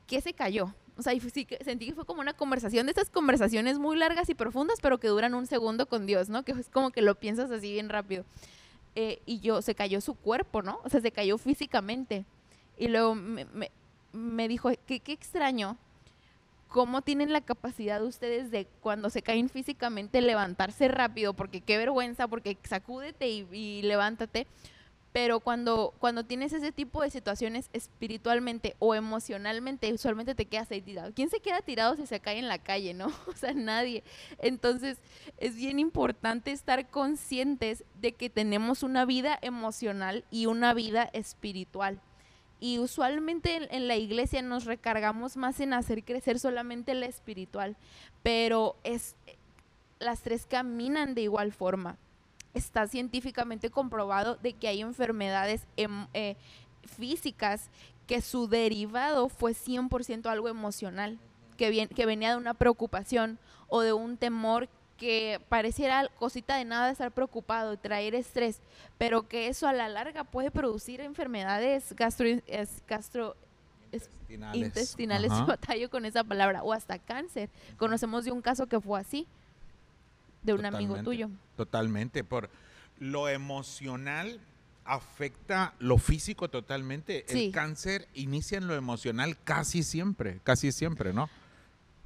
¿qué 0.06 0.20
se 0.22 0.32
cayó? 0.32 0.74
O 0.98 1.02
sea, 1.02 1.14
y 1.14 1.20
sí 1.20 1.46
sentí 1.64 1.86
que 1.86 1.94
fue 1.94 2.04
como 2.04 2.20
una 2.20 2.34
conversación 2.34 2.86
de 2.86 2.90
estas 2.90 3.08
conversaciones 3.08 3.78
muy 3.78 3.96
largas 3.96 4.28
y 4.28 4.34
profundas, 4.34 4.80
pero 4.82 4.98
que 4.98 5.08
duran 5.08 5.34
un 5.34 5.46
segundo 5.46 5.86
con 5.86 6.06
Dios, 6.06 6.28
¿no? 6.28 6.42
Que 6.44 6.52
es 6.52 6.68
como 6.68 6.90
que 6.90 7.00
lo 7.02 7.14
piensas 7.14 7.50
así 7.52 7.72
bien 7.72 7.88
rápido. 7.88 8.24
Eh, 8.96 9.22
y 9.24 9.38
yo, 9.38 9.62
se 9.62 9.76
cayó 9.76 10.00
su 10.00 10.14
cuerpo, 10.14 10.60
¿no? 10.60 10.80
O 10.84 10.88
sea, 10.88 11.00
se 11.00 11.12
cayó 11.12 11.38
físicamente. 11.38 12.24
Y 12.76 12.88
luego 12.88 13.14
me, 13.14 13.44
me- 13.46 13.70
me 14.12 14.48
dijo, 14.48 14.70
qué, 14.86 14.98
qué 15.00 15.12
extraño, 15.12 15.76
cómo 16.68 17.02
tienen 17.02 17.32
la 17.32 17.40
capacidad 17.40 18.02
ustedes 18.04 18.50
de 18.50 18.66
cuando 18.80 19.08
se 19.10 19.22
caen 19.22 19.48
físicamente 19.48 20.20
levantarse 20.20 20.88
rápido, 20.88 21.32
porque 21.32 21.60
qué 21.60 21.78
vergüenza, 21.78 22.26
porque 22.28 22.58
sacúdete 22.64 23.28
y, 23.28 23.46
y 23.52 23.82
levántate. 23.82 24.46
Pero 25.12 25.40
cuando, 25.40 25.94
cuando 25.98 26.24
tienes 26.24 26.52
ese 26.52 26.70
tipo 26.70 27.02
de 27.02 27.10
situaciones 27.10 27.70
espiritualmente 27.72 28.76
o 28.78 28.94
emocionalmente, 28.94 29.92
usualmente 29.92 30.34
te 30.34 30.46
quedas 30.46 30.70
ahí 30.70 30.82
tirado. 30.82 31.12
¿Quién 31.14 31.30
se 31.30 31.40
queda 31.40 31.60
tirado 31.60 31.96
si 31.96 32.06
se 32.06 32.20
cae 32.20 32.38
en 32.38 32.48
la 32.48 32.58
calle, 32.58 32.94
no? 32.94 33.06
O 33.26 33.32
sea, 33.32 33.52
nadie. 33.52 34.04
Entonces, 34.38 34.98
es 35.38 35.56
bien 35.56 35.78
importante 35.78 36.50
estar 36.52 36.88
conscientes 36.88 37.84
de 38.00 38.12
que 38.12 38.30
tenemos 38.30 38.82
una 38.82 39.04
vida 39.04 39.38
emocional 39.40 40.24
y 40.30 40.46
una 40.46 40.74
vida 40.74 41.08
espiritual. 41.12 42.00
Y 42.60 42.78
usualmente 42.78 43.68
en, 43.70 43.88
la 43.88 43.96
iglesia 43.96 44.42
nos 44.42 44.64
recargamos 44.64 45.36
más 45.36 45.60
en 45.60 45.72
hacer 45.72 46.04
crecer 46.04 46.40
solamente 46.40 46.94
la 46.94 47.06
espiritual, 47.06 47.76
pero 48.22 48.76
es 48.82 49.14
las 50.00 50.22
tres 50.22 50.46
caminan 50.46 51.14
de 51.14 51.22
igual 51.22 51.52
forma 51.52 51.98
está 52.54 52.86
científicamente 52.86 53.70
comprobado 53.70 54.36
de 54.36 54.52
que 54.54 54.68
hay 54.68 54.80
enfermedades 54.80 55.66
em- 55.76 56.06
eh, 56.14 56.36
físicas 56.84 57.70
que 58.06 58.20
su 58.20 58.48
derivado 58.48 59.28
fue 59.28 59.52
100% 59.54 60.26
algo 60.30 60.48
emocional, 60.48 61.18
que, 61.56 61.70
vien- 61.70 61.88
que 61.88 62.06
venía 62.06 62.30
de 62.30 62.36
una 62.36 62.54
preocupación 62.54 63.38
o 63.68 63.80
de 63.82 63.92
un 63.92 64.16
temor 64.16 64.68
que 64.96 65.40
pareciera 65.48 66.08
cosita 66.18 66.56
de 66.56 66.64
nada 66.64 66.90
estar 66.90 67.12
preocupado 67.12 67.76
traer 67.78 68.14
estrés, 68.14 68.60
pero 68.96 69.28
que 69.28 69.46
eso 69.48 69.68
a 69.68 69.72
la 69.72 69.88
larga 69.88 70.24
puede 70.24 70.50
producir 70.50 71.00
enfermedades 71.00 71.92
gastro, 71.94 72.26
es- 72.46 72.82
gastro 72.86 73.36
es- 73.92 74.08
Intestinales. 74.28 74.66
intestinales, 74.66 75.30
batallo 75.46 75.88
con 75.90 76.04
esa 76.04 76.24
palabra, 76.24 76.62
o 76.62 76.72
hasta 76.72 76.98
cáncer. 76.98 77.48
Conocemos 77.76 78.24
de 78.24 78.32
un 78.32 78.42
caso 78.42 78.66
que 78.66 78.80
fue 78.80 78.98
así, 79.00 79.26
de 80.42 80.54
un 80.54 80.64
amigo 80.64 80.94
Totalmente. 80.96 81.04
tuyo. 81.04 81.30
Totalmente, 81.56 82.24
por 82.24 82.50
lo 82.98 83.28
emocional 83.28 84.40
afecta 84.84 85.74
lo 85.78 85.98
físico 85.98 86.48
totalmente. 86.48 87.24
Sí. 87.28 87.46
El 87.46 87.52
cáncer 87.52 88.08
inicia 88.14 88.58
en 88.58 88.66
lo 88.66 88.74
emocional 88.74 89.36
casi 89.44 89.82
siempre, 89.82 90.40
casi 90.44 90.72
siempre, 90.72 91.12
¿no? 91.12 91.28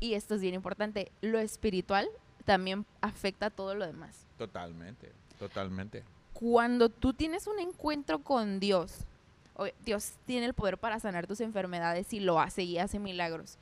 Y 0.01 0.15
esto 0.15 0.35
es 0.35 0.41
bien 0.41 0.55
importante, 0.55 1.13
lo 1.21 1.39
espiritual 1.39 2.09
también 2.45 2.85
afecta 3.01 3.47
a 3.47 3.51
todo 3.51 3.75
lo 3.77 3.87
demás. 3.87 4.27
Totalmente, 4.37 5.13
totalmente. 5.39 6.03
Cuando 6.33 6.89
tú 6.89 7.13
tienes 7.13 7.47
un 7.47 7.61
encuentro 7.61 8.19
con 8.19 8.59
Dios, 8.59 9.05
Dios 9.85 10.15
tiene 10.27 10.47
el 10.47 10.55
poder 10.55 10.79
para 10.79 10.99
sanar 10.99 11.29
tus 11.29 11.41
enfermedades 11.41 12.13
y 12.13 12.19
lo 12.19 12.41
hace 12.41 12.65
y 12.65 12.79
hace 12.79 12.99
milagros, 12.99 13.59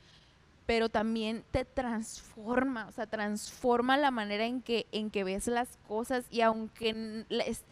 pero 0.71 0.87
también 0.87 1.43
te 1.51 1.65
transforma, 1.65 2.85
o 2.87 2.93
sea, 2.93 3.05
transforma 3.05 3.97
la 3.97 4.09
manera 4.09 4.45
en 4.45 4.61
que, 4.61 4.87
en 4.93 5.09
que 5.09 5.25
ves 5.25 5.47
las 5.47 5.67
cosas 5.85 6.23
y 6.31 6.39
aunque 6.39 6.91
n- 6.91 7.25
la- 7.27 7.43
es- 7.43 7.65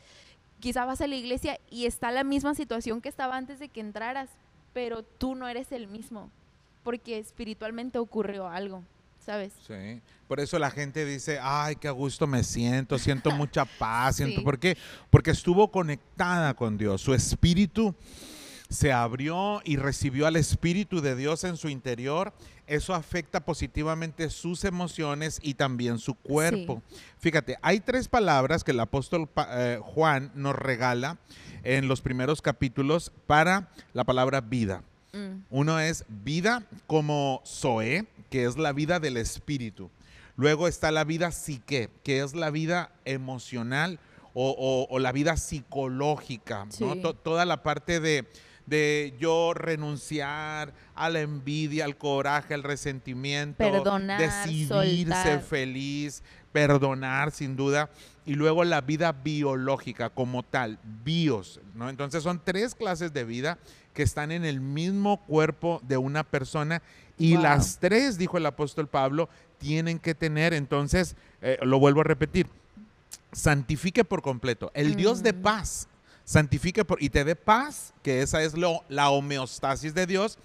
quizá 0.59 0.83
vas 0.83 0.99
a 0.99 1.07
la 1.07 1.15
iglesia 1.15 1.61
y 1.71 1.85
está 1.85 2.11
la 2.11 2.25
misma 2.25 2.55
situación 2.55 2.99
que 2.99 3.07
estaba 3.07 3.37
antes 3.37 3.57
de 3.57 3.69
que 3.69 3.79
entraras, 3.79 4.27
pero 4.73 5.03
tú 5.03 5.33
no 5.35 5.47
eres 5.47 5.71
el 5.71 5.87
mismo, 5.87 6.29
porque 6.83 7.19
espiritualmente 7.19 7.99
ocurrió 7.99 8.49
algo, 8.49 8.83
¿sabes? 9.25 9.53
Sí. 9.65 10.01
Por 10.27 10.41
eso 10.41 10.59
la 10.59 10.69
gente 10.69 11.05
dice, 11.05 11.39
ay, 11.41 11.77
qué 11.77 11.87
a 11.87 11.91
gusto 11.91 12.27
me 12.27 12.43
siento, 12.43 12.99
siento 12.99 13.31
mucha 13.31 13.63
paz, 13.63 14.17
siento. 14.17 14.35
Sí. 14.41 14.43
¿Por 14.43 14.59
qué? 14.59 14.77
Porque 15.09 15.31
estuvo 15.31 15.71
conectada 15.71 16.53
con 16.53 16.77
Dios. 16.77 16.99
Su 16.99 17.13
espíritu 17.13 17.95
se 18.69 18.91
abrió 18.93 19.61
y 19.65 19.77
recibió 19.77 20.27
al 20.27 20.35
Espíritu 20.35 21.01
de 21.01 21.15
Dios 21.15 21.43
en 21.43 21.57
su 21.57 21.69
interior. 21.69 22.33
Eso 22.67 22.93
afecta 22.93 23.43
positivamente 23.43 24.29
sus 24.29 24.63
emociones 24.63 25.39
y 25.41 25.55
también 25.55 25.97
su 25.97 26.13
cuerpo. 26.13 26.83
Fíjate, 27.17 27.57
hay 27.63 27.79
tres 27.79 28.07
palabras 28.07 28.63
que 28.63 28.71
el 28.71 28.79
apóstol 28.79 29.27
eh, 29.49 29.79
Juan 29.81 30.31
nos 30.35 30.55
regala 30.55 31.17
en 31.63 31.87
los 31.87 32.01
primeros 32.01 32.41
capítulos 32.43 33.11
para 33.25 33.69
la 33.93 34.03
palabra 34.03 34.39
vida. 34.41 34.83
Mm, 35.13 35.41
Uno 35.49 35.79
es 35.79 36.05
vida 36.07 36.63
como 36.85 37.41
Zoe, 37.45 38.05
que 38.29 38.45
es 38.45 38.55
la 38.57 38.71
vida 38.71 38.99
del 38.99 39.17
espíritu. 39.17 39.89
Luego 40.35 40.67
está 40.67 40.91
la 40.91 41.03
vida 41.03 41.31
psique, 41.31 41.89
que 42.03 42.21
es 42.21 42.35
la 42.35 42.51
vida 42.51 42.91
emocional 43.03 43.99
o, 44.35 44.51
o- 44.51 44.87
o 44.95 44.99
la 44.99 45.11
vida 45.11 45.35
psicológica, 45.37 46.67
toda 47.23 47.45
la 47.45 47.63
parte 47.63 47.99
de, 47.99 48.27
de 48.69 49.15
yo 49.19 49.53
renunciar 49.53 50.73
a 50.95 51.09
la 51.09 51.21
envidia, 51.21 51.85
al 51.85 51.97
coraje, 51.97 52.53
al 52.53 52.63
resentimiento, 52.63 53.57
Perdonar, 53.57 54.19
decidir 54.19 55.07
ser 55.07 55.15
soltar. 55.15 55.41
feliz, 55.41 56.23
perdonar 56.51 57.31
sin 57.31 57.55
duda, 57.55 57.89
y 58.25 58.35
luego 58.35 58.63
la 58.63 58.81
vida 58.81 59.11
biológica 59.11 60.09
como 60.09 60.43
tal, 60.43 60.77
bios, 61.03 61.59
¿no? 61.73 61.89
Entonces 61.89 62.21
son 62.23 62.41
tres 62.43 62.75
clases 62.75 63.11
de 63.13 63.23
vida 63.23 63.57
que 63.93 64.03
están 64.03 64.31
en 64.31 64.45
el 64.45 64.61
mismo 64.61 65.17
cuerpo 65.25 65.81
de 65.87 65.97
una 65.97 66.23
persona 66.23 66.81
y 67.17 67.33
Wow. 67.33 67.43
las 67.43 67.79
tres, 67.79 68.17
dijo 68.17 68.37
el 68.37 68.45
apóstol 68.45 68.87
Pablo, 68.87 69.29
tienen 69.57 69.99
que 69.99 70.15
tener, 70.15 70.53
entonces, 70.53 71.15
eh, 71.41 71.57
lo 71.63 71.79
vuelvo 71.79 72.01
a 72.01 72.05
repetir, 72.05 72.47
santifique 73.31 74.03
por 74.03 74.21
completo. 74.21 74.71
El 74.73 74.95
Dios 74.95 75.21
de 75.23 75.33
Mm. 75.33 75.41
paz, 75.41 75.87
santifique 76.29 76.85
por, 76.85 77.01
y 77.01 77.09
te 77.09 77.23
dé 77.23 77.35
paz, 77.35 77.91
que 78.03 78.21
esa 78.21 78.43
es 78.43 78.55
lo, 78.55 78.83
la 78.87 79.09
homeostasis 79.09 79.95
de 79.95 80.05
Dios 80.05 80.37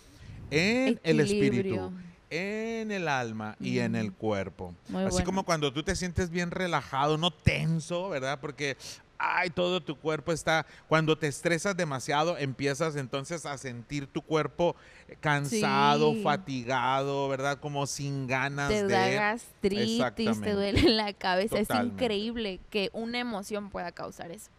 en 0.50 0.98
el 1.02 1.20
espíritu, 1.20 1.92
en 2.30 2.90
el 2.90 3.06
alma 3.06 3.54
y 3.60 3.80
en 3.80 3.94
el 3.94 4.10
Mm. 4.10 4.14
cuerpo. 4.14 4.74
Muy 4.88 5.02
Así 5.02 5.12
bueno. 5.16 5.26
como 5.26 5.44
cuando 5.44 5.72
tú 5.74 5.82
te 5.82 5.94
sientes 5.94 6.30
bien 6.30 6.50
relajado, 6.50 7.18
no 7.18 7.30
tenso, 7.30 8.08
¿verdad? 8.08 8.38
Porque, 8.40 8.78
ay, 9.18 9.50
todo 9.50 9.82
tu 9.82 9.96
cuerpo 9.96 10.32
está, 10.32 10.64
cuando 10.88 11.18
te 11.18 11.26
estresas 11.26 11.76
demasiado, 11.76 12.38
empiezas 12.38 12.96
entonces 12.96 13.44
a 13.44 13.58
sentir 13.58 14.06
tu 14.06 14.22
cuerpo 14.22 14.74
cansado, 15.20 16.14
Sí. 16.14 16.22
fatigado, 16.22 17.28
¿verdad? 17.28 17.58
Como 17.60 17.86
sin 17.86 18.26
ganas 18.26 18.70
te 18.70 18.84
de... 18.86 18.92
da 18.94 19.08
gastritis, 19.10 20.40
te 20.40 20.52
duele 20.52 20.88
la 20.88 21.12
cabeza. 21.12 21.58
Totalmente. 21.58 21.88
Es 21.88 21.92
increíble 22.02 22.60
que 22.70 22.88
una 22.94 23.18
emoción 23.18 23.68
pueda 23.68 23.92
causar 23.92 24.30
eso. 24.30 24.50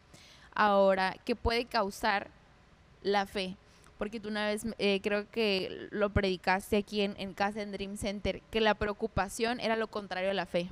Ahora, 0.56 1.18
¿qué 1.26 1.36
puede 1.36 1.66
causar 1.66 2.30
la 3.04 3.26
fe? 3.26 3.58
Porque 3.98 4.20
tú 4.20 4.30
una 4.30 4.48
vez 4.48 4.66
eh, 4.78 5.02
creo 5.02 5.30
que 5.30 5.88
lo 5.92 6.10
predicaste 6.10 6.78
aquí 6.78 7.02
en, 7.02 7.34
Casa 7.34 7.62
en 7.62 7.74
Dream 7.74 7.98
Center, 7.98 8.42
que 8.52 8.62
la 8.62 8.74
preocupación 8.74 9.60
era 9.60 9.76
lo 9.76 9.88
contrario 9.88 10.32
a 10.32 10.34
la 10.34 10.46
fe. 10.46 10.70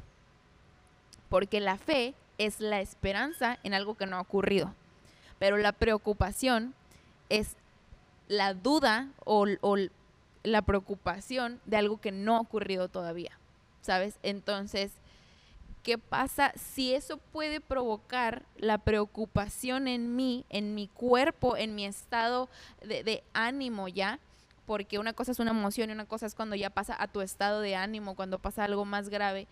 Porque 1.30 1.60
la 1.60 1.78
fe 1.78 2.14
es 2.38 2.62
la 2.62 2.80
esperanza 2.80 3.60
en 3.64 3.74
algo 3.74 3.96
que 3.96 4.06
no 4.06 4.18
ha 4.18 4.22
ocurrido. 4.22 4.74
Pero 5.38 5.58
la 5.58 5.74
preocupación 5.74 6.74
es 7.30 7.56
la 8.30 8.54
duda 8.54 9.10
o 9.26 9.46
la 10.44 10.62
preocupación 10.62 11.60
de 11.66 11.78
algo 11.78 12.00
que 12.00 12.12
no 12.12 12.38
ha 12.38 12.42
ocurrido 12.42 12.88
todavía, 12.88 13.38
¿sabes? 13.82 14.18
Entonces, 14.24 14.92
¿qué 15.84 15.98
pasa 15.98 16.54
si 16.56 16.94
eso 16.94 17.18
puede 17.18 17.60
provocar 17.60 18.46
la 18.58 18.78
preocupación 18.78 19.88
en 19.88 20.16
mí, 20.16 20.46
en 20.50 20.74
mi 20.74 20.88
cuerpo, 20.88 21.58
en 21.58 21.76
mi 21.76 21.86
estado 21.86 22.50
de, 22.82 23.24
ánimo 23.34 23.90
ya? 23.90 24.20
Porque 24.66 24.98
una 24.98 25.12
cosa 25.12 25.34
es 25.34 25.40
una 25.40 25.52
emoción 25.52 25.90
y 25.90 25.94
una 25.94 26.06
cosa 26.06 26.26
es 26.26 26.36
cuando 26.36 26.56
ya 26.56 26.70
pasa 26.70 26.96
a 26.98 27.10
tu 27.10 27.20
estado 27.22 27.60
de 27.60 27.76
ánimo, 27.76 28.16
cuando 28.16 28.40
pasa 28.40 28.64
algo 28.64 28.86
más 28.86 29.10
grave. 29.10 29.48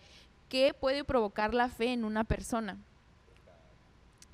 ¿Qué 0.48 0.74
puede 0.74 1.04
provocar 1.04 1.52
la 1.52 1.68
fe 1.68 1.92
en 1.92 2.04
una 2.04 2.24
persona? 2.24 2.78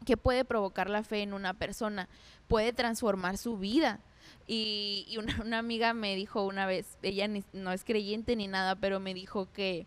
¿Qué 0.07 0.17
puede 0.17 0.45
provocar 0.45 0.89
la 0.89 1.03
fe 1.03 1.23
en 1.23 1.35
una 1.35 1.55
persona? 1.55 2.09
Puede 2.47 2.73
transformar 2.73 3.37
su 3.39 3.59
vida. 3.59 3.99
Y, 4.47 5.17
una, 5.19 5.59
amiga 5.59 5.95
me 5.95 6.15
dijo 6.15 6.47
una 6.47 6.67
vez, 6.67 6.97
ella 7.03 7.29
no 7.53 7.73
es 7.73 7.85
creyente 7.85 8.37
ni 8.37 8.47
nada, 8.47 8.77
pero 8.77 9.01
me 9.01 9.15
dijo 9.15 9.51
que, 9.53 9.87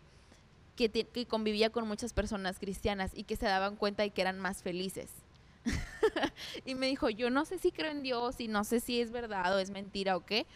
que, 0.90 1.26
convivía 1.26 1.70
con 1.70 1.86
muchas 1.86 2.12
personas 2.12 2.58
cristianas 2.58 3.12
y 3.14 3.24
que 3.24 3.36
se 3.36 3.46
daban 3.46 3.76
cuenta 3.76 4.02
de 4.02 4.10
que 4.10 4.22
eran 4.22 4.38
más 4.38 4.62
felices. 4.62 5.10
y 6.66 6.74
me 6.74 6.86
dijo, 6.86 7.08
yo 7.10 7.30
no 7.30 7.44
sé 7.44 7.58
si 7.58 7.70
creo 7.70 7.90
en 7.90 8.02
Dios 8.02 8.40
y 8.40 8.48
no 8.48 8.64
sé 8.64 8.80
si 8.80 9.00
es 9.00 9.12
verdad 9.12 9.54
o 9.54 9.58
es 9.58 9.70
mentira 9.70 10.16
o 10.16 10.24
qué, 10.24 10.46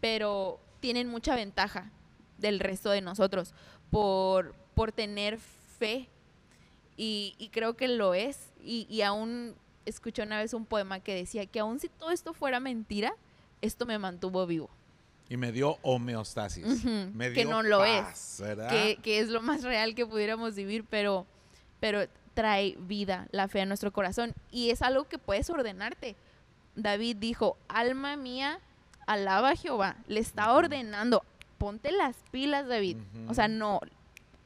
pero 0.00 0.60
tienen 0.80 1.08
mucha 1.08 1.34
ventaja 1.34 1.90
del 2.38 2.60
resto 2.60 2.90
de 2.90 3.00
nosotros 3.00 3.52
por, 3.90 4.54
por 4.74 4.92
tener 4.92 5.38
fe. 5.38 6.08
Y, 6.96 7.50
creo 7.52 7.76
que 7.76 7.86
lo 7.88 8.14
es. 8.14 8.52
Y, 8.60 8.86
y 8.90 9.02
aún 9.02 9.54
escuché 9.86 10.22
una 10.22 10.38
vez 10.38 10.52
un 10.52 10.66
poema 10.66 11.00
que 11.00 11.14
decía 11.14 11.46
que 11.46 11.60
aún 11.60 11.78
si 11.78 11.88
todo 11.88 12.10
esto 12.10 12.34
fuera 12.34 12.60
mentira, 12.60 13.14
esto 13.60 13.86
me 13.86 13.98
mantuvo 13.98 14.46
vivo. 14.46 14.70
Y 15.28 15.36
me 15.36 15.52
dio 15.52 15.78
homeostasis. 15.82 16.64
Ujú, 16.64 17.10
me 17.14 17.32
que 17.32 17.44
dio 17.44 17.50
no 17.50 17.62
lo 17.62 17.84
es, 17.84 18.02
paz, 18.02 18.36
¿verdad? 18.40 18.70
que, 18.70 18.98
que 19.02 19.20
es 19.20 19.28
lo 19.28 19.42
más 19.42 19.62
real 19.62 19.94
que 19.94 20.06
pudiéramos 20.06 20.54
vivir, 20.54 20.84
pero, 20.88 21.26
pero 21.80 22.06
trae 22.34 22.76
vida 22.78 23.26
la 23.30 23.48
fe 23.48 23.60
a 23.60 23.66
nuestro 23.66 23.92
corazón. 23.92 24.34
Y 24.50 24.70
es 24.70 24.80
algo 24.80 25.04
que 25.04 25.18
puedes 25.18 25.50
ordenarte. 25.50 26.16
David 26.76 27.16
dijo, 27.16 27.58
alma 27.68 28.16
mía, 28.16 28.60
alaba 29.06 29.50
a 29.50 29.56
Jehová. 29.56 29.96
Le 30.06 30.20
está 30.20 30.52
ordenando, 30.52 31.24
ponte 31.58 31.90
las 31.92 32.16
pilas, 32.30 32.68
David. 32.68 32.98
O 33.26 33.34
sea, 33.34 33.48
no, 33.48 33.80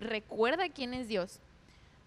recuerda 0.00 0.68
quién 0.68 0.94
es 0.94 1.08
Dios. 1.08 1.40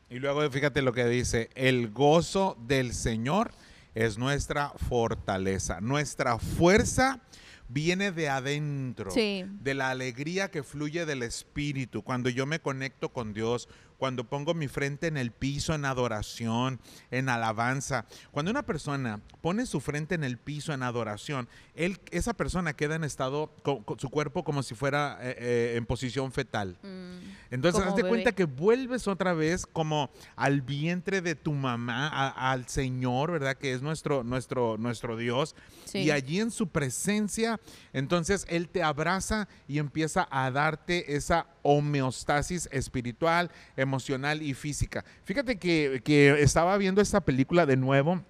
Y 0.10 0.20
luego 0.20 0.50
fíjate 0.50 0.82
lo 0.82 0.94
que 0.94 1.06
dice, 1.06 1.50
el 1.56 1.92
gozo 1.92 2.58
del 2.68 2.94
Señor 2.94 3.52
es 3.96 4.18
nuestra 4.18 4.70
fortaleza, 4.70 5.82
nuestra 5.82 6.38
fuerza 6.38 7.20
viene 7.68 8.12
de 8.12 8.30
adentro, 8.30 9.12
Sí. 9.12 9.46
de 9.62 9.74
la 9.74 9.90
alegría 9.90 10.50
que 10.52 10.64
fluye 10.64 11.06
del 11.06 11.24
Espíritu. 11.24 12.04
Cuando 12.04 12.30
yo 12.30 12.46
me 12.46 12.60
conecto 12.60 13.10
con 13.10 13.34
Dios, 13.34 13.68
cuando 13.98 14.24
pongo 14.26 14.54
mi 14.54 14.68
frente 14.68 15.08
en 15.08 15.18
el 15.18 15.32
piso 15.32 15.74
en 15.74 15.86
adoración, 15.86 16.80
en 17.12 17.30
alabanza. 17.30 18.06
Cuando 18.32 18.52
una 18.52 18.64
persona 18.64 19.22
pone 19.42 19.66
su 19.66 19.80
frente 19.80 20.16
en 20.16 20.24
el 20.24 20.38
piso 20.38 20.74
en 20.74 20.84
adoración, 20.84 21.48
él, 21.76 22.00
esa 22.12 22.34
persona 22.34 22.74
queda 22.74 22.96
en 22.96 23.04
estado, 23.04 23.52
con, 23.64 23.84
con 23.84 24.00
su 24.00 24.10
cuerpo 24.10 24.44
como 24.44 24.64
si 24.64 24.76
fuera 24.76 25.18
eh, 25.22 25.36
eh, 25.40 25.74
en 25.78 25.86
posición 25.86 26.32
fetal. 26.32 26.78
Mm, 26.84 27.54
Entonces, 27.54 27.80
Como 27.80 27.90
haz 27.92 27.96
de 27.96 28.04
bebé. 28.04 28.10
cuenta 28.10 28.32
que 28.34 28.46
vuelves 28.46 29.08
otra 29.08 29.34
vez 29.34 29.66
como 29.66 30.10
al 30.36 30.62
vientre 30.62 31.22
de 31.22 31.36
tu 31.36 31.54
mamá, 31.54 32.08
a- 32.10 32.52
al 32.52 32.68
Señor, 32.68 33.32
¿verdad? 33.32 33.56
Que 33.58 33.74
es 33.74 33.82
nuestro, 33.82 34.24
nuestro, 34.24 34.78
nuestro 34.78 35.18
Dios. 35.18 35.56
sí. 35.86 36.00
Y 36.00 36.12
allí 36.12 36.40
en 36.40 36.52
su 36.52 36.68
presencia, 36.68 37.60
entonces 37.94 38.46
Él 38.50 38.68
te 38.70 38.84
abraza 38.84 39.48
y 39.68 39.80
empieza 39.80 40.28
a 40.30 40.52
darte 40.52 41.16
esa 41.16 41.48
homeostasis 41.64 42.70
espiritual, 42.72 43.50
emocional 43.78 43.95
y 44.42 44.54
física. 44.54 45.04
Fíjate 45.24 45.58
que, 45.58 46.02
que 46.04 46.42
estaba 46.42 46.78
viendo 46.78 47.02
esta 47.02 47.22
película 47.22 47.66
de 47.66 47.78
nuevo. 47.78 48.22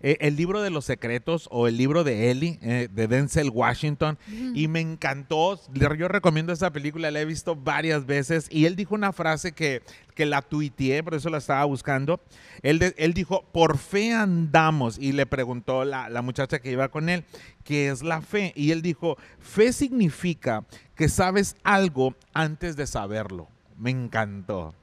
eh, 0.00 0.16
el 0.20 0.36
libro 0.36 0.62
de 0.62 0.70
los 0.70 0.84
secretos 0.84 1.46
o 1.50 1.68
el 1.68 1.76
libro 1.76 2.04
de 2.04 2.30
Ellie, 2.30 2.58
eh, 2.62 2.88
de 2.90 3.06
Denzel 3.06 3.50
Washington, 3.50 4.18
y 4.54 4.66
me 4.68 4.80
encantó. 4.80 5.60
Yo 5.72 6.08
recomiendo 6.08 6.52
esa 6.52 6.70
película, 6.70 7.10
la 7.10 7.20
he 7.20 7.24
visto 7.24 7.54
varias 7.54 8.06
veces, 8.06 8.48
y 8.50 8.64
él 8.64 8.76
dijo 8.76 8.94
una 8.94 9.12
frase 9.12 9.52
que, 9.52 9.82
que 10.14 10.26
la 10.26 10.42
tuiteé, 10.42 11.02
por 11.02 11.14
eso 11.14 11.28
la 11.28 11.38
estaba 11.38 11.64
buscando. 11.64 12.20
Él, 12.62 12.94
él 12.96 13.14
dijo, 13.14 13.44
por 13.52 13.78
fe 13.78 14.12
andamos, 14.12 14.98
y 14.98 15.12
le 15.12 15.26
preguntó 15.26 15.84
la, 15.84 16.08
la 16.08 16.22
muchacha 16.22 16.60
que 16.60 16.72
iba 16.72 16.88
con 16.88 17.08
él, 17.08 17.24
¿qué 17.64 17.90
es 17.90 18.02
la 18.02 18.22
fe? 18.22 18.52
Y 18.56 18.70
él 18.70 18.82
dijo, 18.82 19.16
fe 19.38 19.72
significa 19.72 20.64
que 20.96 21.08
sabes 21.08 21.56
algo 21.62 22.14
antes 22.32 22.76
de 22.76 22.86
saberlo. 22.86 23.48
Me 23.80 23.90
encantó. 23.90 24.74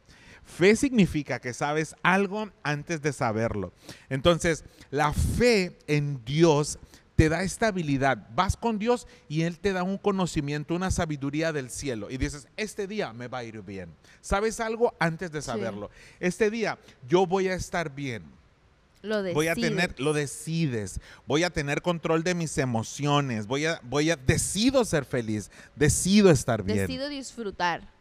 Fe 0.44 0.76
significa 0.76 1.40
que 1.40 1.54
sabes 1.54 1.96
algo 2.04 2.50
antes 2.64 3.02
de 3.02 3.14
saberlo. 3.14 3.74
Entonces, 4.10 4.64
la 4.92 5.14
fe 5.14 5.78
en 5.88 6.24
Dios 6.26 6.80
te 7.18 7.30
da 7.30 7.44
estabilidad. 7.44 8.30
Vas 8.34 8.56
con 8.56 8.80
Dios 8.80 9.08
y 9.28 9.42
Él 9.42 9.60
te 9.60 9.74
da 9.74 9.84
un 9.84 9.98
conocimiento, 9.98 10.74
una 10.74 10.92
sabiduría 10.92 11.52
del 11.52 11.70
cielo. 11.70 12.10
Y 12.10 12.18
dices, 12.18 12.48
este 12.56 12.88
día 12.88 13.12
me 13.12 13.28
va 13.28 13.40
a 13.40 13.44
ir 13.44 13.62
bien. 13.62 13.90
¿Sabes 14.22 14.60
algo 14.60 14.96
antes 15.00 15.32
de 15.32 15.42
saberlo? 15.42 15.90
Este 16.20 16.50
día 16.50 16.78
yo 17.08 17.28
voy 17.28 17.50
a 17.50 17.56
estar 17.56 17.94
bien. 17.94 18.24
Lo 19.02 19.22
voy 19.34 19.48
a 19.48 19.56
tener, 19.56 20.00
lo 20.00 20.12
decides, 20.12 21.00
voy 21.28 21.44
a 21.44 21.52
tener 21.52 21.82
control 21.82 22.24
de 22.24 22.34
mis 22.34 22.58
emociones, 22.58 23.46
voy 23.46 23.66
a, 23.66 23.80
voy 23.84 24.10
a, 24.10 24.16
decido 24.16 24.84
ser 24.86 25.06
feliz, 25.06 25.52
decido 25.76 26.32
estar 26.32 26.64
bien. 26.64 26.80
Decido 26.80 27.08
disfrutar. 27.08 27.97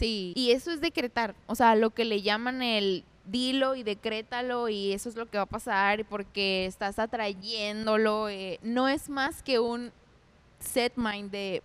Sí, 0.00 0.32
y 0.34 0.52
eso 0.52 0.70
es 0.70 0.80
decretar, 0.80 1.34
o 1.46 1.54
sea, 1.54 1.76
lo 1.76 1.90
que 1.90 2.06
le 2.06 2.22
llaman 2.22 2.62
el 2.62 3.04
dilo 3.26 3.74
y 3.74 3.82
decrétalo 3.82 4.70
y 4.70 4.94
eso 4.94 5.10
es 5.10 5.14
lo 5.14 5.26
que 5.26 5.36
va 5.36 5.42
a 5.42 5.46
pasar 5.46 6.06
porque 6.06 6.64
estás 6.64 6.98
atrayéndolo. 6.98 8.30
Eh, 8.30 8.58
no 8.62 8.88
es 8.88 9.10
más 9.10 9.42
que 9.42 9.58
un 9.58 9.92
set 10.58 10.94
mind 10.96 11.30
de 11.30 11.62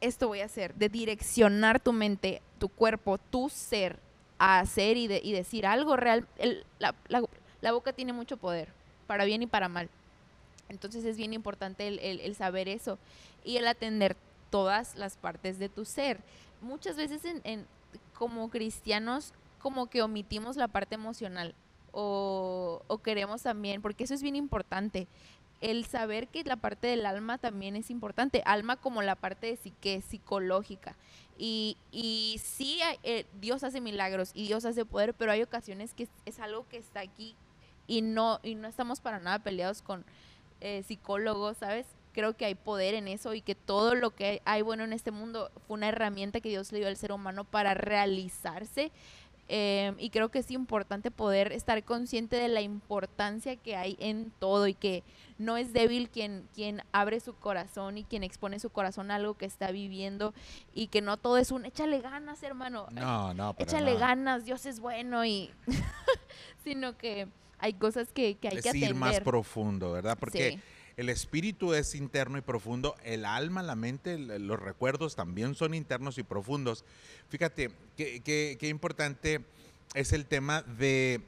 esto 0.00 0.28
voy 0.28 0.40
a 0.40 0.46
hacer, 0.46 0.74
de 0.76 0.88
direccionar 0.88 1.78
tu 1.78 1.92
mente, 1.92 2.40
tu 2.58 2.70
cuerpo, 2.70 3.18
tu 3.18 3.50
ser 3.50 3.98
a 4.38 4.58
hacer 4.58 4.96
y, 4.96 5.06
de, 5.06 5.20
y 5.22 5.32
decir 5.32 5.66
algo 5.66 5.96
real. 5.96 6.26
la, 6.78 7.70
boca 7.70 7.92
tiene 7.92 8.14
mucho 8.14 8.38
poder, 8.38 8.70
para 9.06 9.26
bien 9.26 9.42
y 9.42 9.46
para 9.46 9.68
mal. 9.68 9.90
Entonces 10.70 11.04
es 11.04 11.18
bien 11.18 11.34
importante 11.34 11.86
el, 11.86 11.98
el 11.98 12.34
saber 12.34 12.66
eso 12.70 12.98
y 13.44 13.58
el 13.58 13.68
atender 13.68 14.16
todas 14.48 14.96
las 14.96 15.18
partes 15.18 15.58
de 15.58 15.68
tu 15.68 15.84
ser 15.84 16.18
muchas 16.62 16.96
veces 16.96 17.22
en, 17.24 17.66
como 18.14 18.48
cristianos 18.48 19.34
como 19.58 19.86
que 19.86 20.02
omitimos 20.02 20.56
la 20.56 20.68
parte 20.68 20.94
emocional 20.94 21.54
o, 21.92 23.00
queremos 23.04 23.42
también, 23.42 23.82
porque 23.82 24.04
eso 24.04 24.14
es 24.14 24.22
bien 24.22 24.36
importante, 24.36 25.06
el 25.60 25.84
saber 25.84 26.28
que 26.28 26.42
la 26.44 26.56
parte 26.56 26.86
del 26.88 27.06
alma 27.06 27.38
también 27.38 27.76
es 27.76 27.90
importante, 27.90 28.42
alma 28.46 28.76
como 28.76 29.02
la 29.02 29.14
parte 29.14 29.48
de 29.48 29.56
psique, 29.56 30.00
psicológica. 30.00 30.96
Y, 31.38 31.76
y 31.92 32.40
sí, 32.42 32.80
eh, 33.02 33.26
Dios 33.40 33.62
hace 33.62 33.80
milagros 33.80 34.32
y 34.34 34.46
Dios 34.46 34.64
hace 34.64 34.84
poder, 34.84 35.14
pero 35.14 35.32
hay 35.32 35.42
ocasiones 35.42 35.94
que 35.94 36.08
es, 36.24 36.40
algo 36.40 36.66
que 36.68 36.78
está 36.78 37.00
aquí 37.00 37.36
y 37.86 38.02
no, 38.02 38.40
y 38.42 38.54
no 38.54 38.68
estamos 38.68 39.00
para 39.00 39.20
nada 39.20 39.38
peleados 39.38 39.82
con 39.82 40.04
eh, 40.60 40.82
psicólogos, 40.82 41.58
¿sabes? 41.58 41.86
Creo 42.12 42.36
que 42.36 42.44
hay 42.44 42.54
poder 42.54 42.94
en 42.94 43.08
eso 43.08 43.34
y 43.34 43.40
que 43.40 43.54
todo 43.54 43.94
lo 43.94 44.10
que 44.10 44.42
hay 44.44 44.62
bueno 44.62 44.84
en 44.84 44.92
este 44.92 45.10
mundo 45.10 45.50
fue 45.66 45.74
una 45.74 45.88
herramienta 45.88 46.40
que 46.40 46.48
Dios 46.48 46.72
le 46.72 46.78
dio 46.78 46.88
al 46.88 46.96
ser 46.96 47.12
humano 47.12 47.44
para 47.44 47.74
realizarse. 47.74 48.92
Em, 49.48 49.96
y 49.98 50.10
creo 50.10 50.30
que 50.30 50.38
es 50.38 50.50
importante 50.50 51.10
poder 51.10 51.52
estar 51.52 51.82
consciente 51.84 52.36
de 52.36 52.48
la 52.48 52.62
importancia 52.62 53.56
que 53.56 53.76
hay 53.76 53.96
en 54.00 54.32
todo 54.38 54.66
y 54.66 54.72
que 54.72 55.02
no 55.36 55.56
es 55.56 55.72
débil 55.72 56.08
quien, 56.08 56.48
quien 56.54 56.82
abre 56.92 57.20
su 57.20 57.34
corazón 57.34 57.98
y 57.98 58.04
quien 58.04 58.22
expone 58.22 58.60
su 58.60 58.70
corazón 58.70 59.10
a 59.10 59.16
algo 59.16 59.34
que 59.34 59.44
está 59.44 59.70
viviendo 59.70 60.32
y 60.72 60.86
que 60.86 61.02
no 61.02 61.16
todo 61.16 61.38
es 61.38 61.50
un 61.50 61.66
échale 61.66 62.00
ganas, 62.00 62.42
hermano. 62.42 62.86
No, 62.92 63.34
no, 63.34 63.54
échale 63.58 63.96
ganas, 63.96 64.44
Dios 64.44 64.64
es 64.64 64.80
bueno 64.80 65.24
y 65.24 65.50
sino 66.64 66.96
que 66.96 67.28
hay 67.58 67.74
cosas 67.74 68.12
que, 68.12 68.36
que 68.36 68.48
hay 68.48 68.60
que 68.60 68.70
atender. 68.70 68.90
ir 68.90 68.94
más 68.94 69.20
profundo, 69.20 69.92
¿verdad? 69.92 70.16
Porque 70.18 70.60
el 70.96 71.08
espíritu 71.08 71.72
es 71.72 71.94
interno 71.94 72.38
y 72.38 72.42
profundo, 72.42 72.94
el 73.04 73.24
alma, 73.24 73.62
la 73.62 73.76
mente, 73.76 74.18
los 74.18 74.60
recuerdos 74.60 75.16
también 75.16 75.54
son 75.54 75.74
internos 75.74 76.18
y 76.18 76.22
profundos. 76.22 76.84
Fíjate, 77.28 77.70
qué, 77.96 78.58
importante 78.68 79.40
es 79.94 80.12
el 80.12 80.26
tema 80.26 80.62
de, 80.62 81.22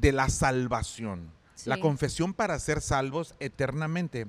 la 0.00 0.28
salvación. 0.28 1.30
La 1.64 1.78
confesión 1.78 2.34
para 2.34 2.58
ser 2.58 2.80
salvos 2.80 3.34
eternamente 3.38 4.26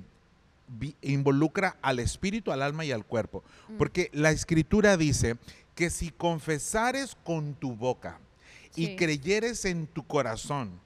involucra 1.02 1.76
al 1.82 1.98
espíritu, 1.98 2.52
al 2.52 2.62
alma 2.62 2.84
y 2.84 2.92
al 2.92 3.04
cuerpo. 3.04 3.42
Mm. 3.68 3.76
Porque 3.76 4.10
la 4.12 4.30
escritura 4.30 4.96
dice 4.96 5.36
que 5.74 5.90
si 5.90 6.10
confesares 6.10 7.16
con 7.24 7.54
tu 7.54 7.74
boca 7.74 8.20
y 8.76 8.96
creyeres 8.96 9.64
en 9.64 9.86
tu 9.86 10.06
corazón 10.06 10.83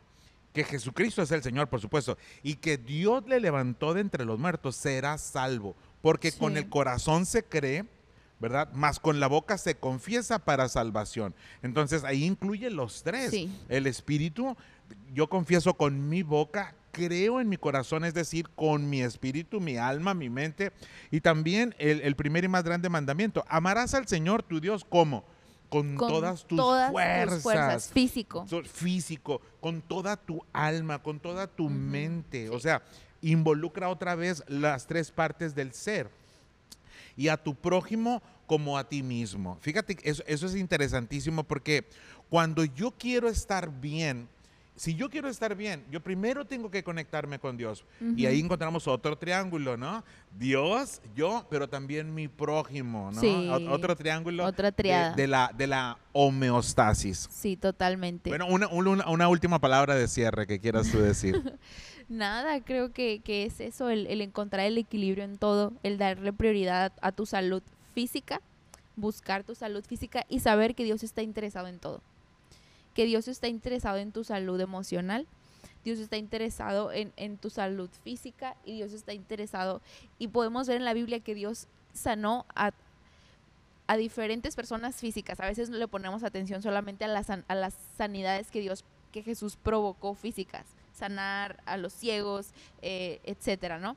que 0.58 0.64
Jesucristo 0.64 1.22
es 1.22 1.30
el 1.30 1.40
Señor, 1.40 1.68
por 1.68 1.80
supuesto, 1.80 2.18
y 2.42 2.56
que 2.56 2.78
Dios 2.78 3.22
le 3.28 3.38
levantó 3.38 3.94
de 3.94 4.00
entre 4.00 4.24
los 4.24 4.40
muertos, 4.40 4.74
será 4.74 5.16
salvo. 5.16 5.76
Porque 6.02 6.32
con 6.32 6.56
el 6.56 6.68
corazón 6.68 7.26
se 7.26 7.44
cree, 7.44 7.84
¿verdad? 8.40 8.72
Más 8.72 8.98
con 8.98 9.20
la 9.20 9.28
boca 9.28 9.56
se 9.56 9.76
confiesa 9.76 10.40
para 10.40 10.68
salvación. 10.68 11.32
Entonces 11.62 12.02
ahí 12.02 12.24
incluye 12.24 12.70
los 12.70 13.04
tres. 13.04 13.32
El 13.68 13.86
espíritu, 13.86 14.56
yo 15.14 15.28
confieso 15.28 15.74
con 15.74 16.08
mi 16.08 16.24
boca, 16.24 16.74
creo 16.90 17.40
en 17.40 17.48
mi 17.48 17.56
corazón, 17.56 18.04
es 18.04 18.14
decir, 18.14 18.48
con 18.56 18.90
mi 18.90 19.02
espíritu, 19.02 19.60
mi 19.60 19.76
alma, 19.76 20.12
mi 20.12 20.28
mente. 20.28 20.72
Y 21.12 21.20
también 21.20 21.76
el, 21.78 22.00
el 22.00 22.16
primer 22.16 22.42
y 22.42 22.48
más 22.48 22.64
grande 22.64 22.88
mandamiento, 22.88 23.44
amarás 23.48 23.94
al 23.94 24.08
Señor 24.08 24.42
tu 24.42 24.60
Dios 24.60 24.84
como 24.84 25.24
con, 25.68 25.96
todas, 25.96 26.44
tus, 26.46 26.60
fuerzas, 26.90 27.90
físico. 27.90 28.46
Físico, 28.64 29.40
con 29.60 29.82
toda 29.82 30.16
tu 30.16 30.42
alma, 30.52 31.02
con 31.02 31.20
toda 31.20 31.46
tu 31.46 31.68
mente. 31.68 32.48
O 32.50 32.58
sea, 32.58 32.82
involucra 33.20 33.88
otra 33.88 34.14
vez 34.14 34.42
las 34.48 34.86
tres 34.86 35.10
partes 35.10 35.54
del 35.54 35.72
ser. 35.72 36.10
Y 37.16 37.28
a 37.28 37.36
tu 37.36 37.54
prójimo 37.54 38.22
como 38.46 38.78
a 38.78 38.88
ti 38.88 39.02
mismo. 39.02 39.58
Fíjate, 39.60 39.98
eso, 40.02 40.22
eso 40.26 40.46
es 40.46 40.54
interesantísimo 40.54 41.44
porque 41.44 41.84
cuando 42.30 42.64
yo 42.64 42.92
quiero 42.92 43.28
estar 43.28 43.70
bien, 43.80 44.28
si 44.78 44.94
yo 44.94 45.10
quiero 45.10 45.28
estar 45.28 45.56
bien, 45.56 45.84
yo 45.90 46.00
primero 46.00 46.44
tengo 46.44 46.70
que 46.70 46.84
conectarme 46.84 47.40
con 47.40 47.56
Dios. 47.56 47.84
Y 48.16 48.26
ahí 48.26 48.38
encontramos 48.38 48.86
otro 48.86 49.18
triángulo, 49.18 49.76
¿no? 49.76 50.04
Dios, 50.38 51.02
yo, 51.16 51.44
pero 51.50 51.68
también 51.68 52.14
mi 52.14 52.28
prójimo, 52.28 53.10
¿no? 53.12 53.20
Sí, 53.20 53.48
otro 53.68 53.96
triángulo. 53.96 54.44
Otra 54.46 54.70
triada. 54.70 55.14
De, 55.14 55.26
la, 55.26 55.52
de 55.56 55.66
la 55.66 55.98
homeostasis. 56.12 57.28
Sí, 57.28 57.56
totalmente. 57.56 58.30
Bueno, 58.30 58.46
una, 58.46 58.68
una, 58.68 59.28
última 59.28 59.58
palabra 59.58 59.96
de 59.96 60.06
cierre 60.06 60.46
que 60.46 60.60
quieras 60.60 60.90
tú 60.92 60.98
decir. 60.98 61.58
Nada, 62.08 62.60
creo 62.60 62.92
que, 62.92 63.20
es 63.26 63.58
eso, 63.58 63.90
el, 63.90 64.06
el 64.06 64.20
encontrar 64.20 64.64
el 64.66 64.78
equilibrio 64.78 65.24
en 65.24 65.38
todo, 65.38 65.72
el 65.82 65.98
darle 65.98 66.32
prioridad 66.32 66.92
a 67.02 67.10
tu 67.10 67.26
salud 67.26 67.62
física, 67.94 68.40
buscar 68.94 69.42
tu 69.42 69.56
salud 69.56 69.84
física 69.84 70.24
y 70.28 70.38
saber 70.38 70.76
que 70.76 70.84
Dios 70.84 71.02
está 71.02 71.22
interesado 71.22 71.66
en 71.66 71.80
todo 71.80 72.00
que 72.98 73.06
Dios 73.06 73.28
está 73.28 73.46
interesado 73.46 73.98
en 73.98 74.10
tu 74.10 74.24
salud 74.24 74.60
emocional, 74.60 75.28
Dios 75.84 76.00
está 76.00 76.16
interesado 76.16 76.90
en, 76.92 77.38
tu 77.38 77.48
salud 77.48 77.88
física 78.02 78.56
y 78.64 78.74
Dios 78.74 78.92
está 78.92 79.12
interesado, 79.12 79.80
y 80.18 80.26
podemos 80.26 80.66
ver 80.66 80.78
en 80.78 80.84
la 80.84 80.94
Biblia 80.94 81.20
que 81.20 81.36
Dios 81.36 81.68
sanó 81.92 82.44
a, 82.56 82.72
diferentes 83.96 84.56
personas 84.56 84.96
físicas. 84.96 85.38
A 85.38 85.46
veces 85.46 85.70
no 85.70 85.76
le 85.76 85.86
ponemos 85.86 86.24
atención 86.24 86.60
solamente 86.60 87.04
a 87.04 87.06
las, 87.08 87.30
a 87.30 87.54
las 87.54 87.74
sanidades 87.96 88.50
que 88.50 88.62
Dios, 88.62 88.84
que 89.12 89.22
Jesús 89.22 89.54
provocó 89.54 90.16
físicas, 90.16 90.66
sanar 90.92 91.62
a 91.66 91.76
los 91.76 91.92
ciegos, 91.92 92.48
eh, 92.82 93.20
etcétera, 93.22 93.78
¿no? 93.78 93.96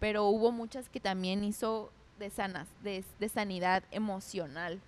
Pero 0.00 0.24
hubo 0.28 0.52
muchas 0.52 0.88
que 0.88 1.00
también 1.00 1.44
hizo 1.44 1.92
de 2.18 2.30
sanas, 2.30 2.66
de, 2.82 3.04
de 3.20 3.28
sanidad 3.28 3.82
emocional. 3.90 4.80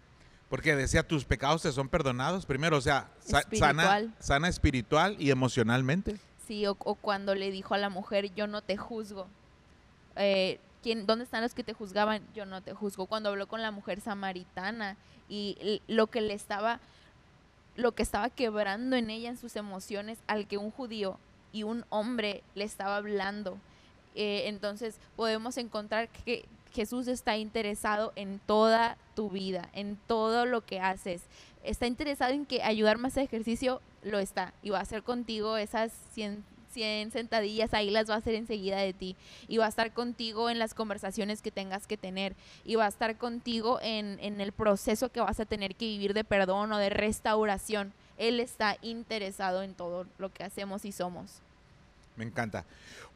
Porque 0.48 0.76
decía, 0.76 1.06
tus 1.06 1.24
pecados 1.24 1.62
te 1.62 1.72
son 1.72 1.88
perdonados 1.88 2.46
primero, 2.46 2.76
o 2.76 2.80
sea, 2.80 3.08
sana, 3.52 4.14
sana 4.18 4.48
espiritual 4.48 5.16
y 5.18 5.30
emocionalmente. 5.30 6.16
Sí, 6.46 6.66
o, 6.66 6.74
cuando 6.74 7.34
le 7.34 7.50
dijo 7.50 7.74
a 7.74 7.78
la 7.78 7.88
mujer, 7.88 8.34
yo 8.34 8.46
no 8.46 8.62
te 8.62 8.76
juzgo. 8.76 9.26
Eh, 10.16 10.60
¿quién, 10.82 11.06
¿Dónde 11.06 11.24
están 11.24 11.42
los 11.42 11.54
que 11.54 11.64
te 11.64 11.72
juzgaban? 11.72 12.22
Yo 12.34 12.44
no 12.44 12.60
te 12.62 12.74
juzgo. 12.74 13.06
Cuando 13.06 13.30
habló 13.30 13.46
con 13.46 13.62
la 13.62 13.70
mujer 13.70 14.00
samaritana 14.00 14.96
y 15.28 15.80
lo 15.88 16.08
que 16.08 16.20
le 16.20 16.34
estaba, 16.34 16.80
lo 17.74 17.92
que 17.92 18.02
estaba 18.02 18.28
quebrando 18.28 18.94
en 18.94 19.08
ella, 19.08 19.30
en 19.30 19.38
sus 19.38 19.56
emociones, 19.56 20.18
al 20.26 20.46
que 20.46 20.58
un 20.58 20.70
judío 20.70 21.18
y 21.52 21.62
un 21.62 21.86
hombre 21.88 22.42
le 22.54 22.64
estaba 22.64 22.96
hablando. 22.96 23.58
Eh, 24.14 24.44
entonces 24.46 24.98
podemos 25.16 25.56
encontrar 25.56 26.08
que 26.08 26.44
Jesús 26.74 27.06
está 27.06 27.36
interesado 27.36 28.12
en 28.16 28.40
toda 28.40 28.98
tu 29.14 29.30
vida, 29.30 29.70
en 29.72 29.96
todo 30.08 30.44
lo 30.44 30.66
que 30.66 30.80
haces. 30.80 31.22
Está 31.62 31.86
interesado 31.86 32.32
en 32.32 32.46
que 32.46 32.62
ayudar 32.62 32.98
más 32.98 33.16
a 33.16 33.22
ejercicio, 33.22 33.80
lo 34.02 34.18
está. 34.18 34.52
Y 34.62 34.70
va 34.70 34.80
a 34.80 34.82
hacer 34.82 35.04
contigo 35.04 35.56
esas 35.56 35.92
100, 36.12 36.44
100 36.72 37.12
sentadillas, 37.12 37.72
ahí 37.74 37.90
las 37.90 38.10
va 38.10 38.14
a 38.14 38.18
hacer 38.18 38.34
enseguida 38.34 38.78
de 38.78 38.92
ti. 38.92 39.16
Y 39.46 39.58
va 39.58 39.66
a 39.66 39.68
estar 39.68 39.92
contigo 39.92 40.50
en 40.50 40.58
las 40.58 40.74
conversaciones 40.74 41.42
que 41.42 41.52
tengas 41.52 41.86
que 41.86 41.96
tener. 41.96 42.34
Y 42.64 42.74
va 42.74 42.86
a 42.86 42.88
estar 42.88 43.16
contigo 43.16 43.78
en, 43.80 44.18
en 44.20 44.40
el 44.40 44.50
proceso 44.50 45.10
que 45.10 45.20
vas 45.20 45.38
a 45.38 45.46
tener 45.46 45.76
que 45.76 45.86
vivir 45.86 46.12
de 46.12 46.24
perdón 46.24 46.72
o 46.72 46.78
de 46.78 46.90
restauración. 46.90 47.92
Él 48.18 48.40
está 48.40 48.78
interesado 48.82 49.62
en 49.62 49.74
todo 49.74 50.06
lo 50.18 50.32
que 50.32 50.42
hacemos 50.42 50.84
y 50.84 50.90
somos. 50.90 51.40
Me 52.16 52.24
encanta. 52.24 52.64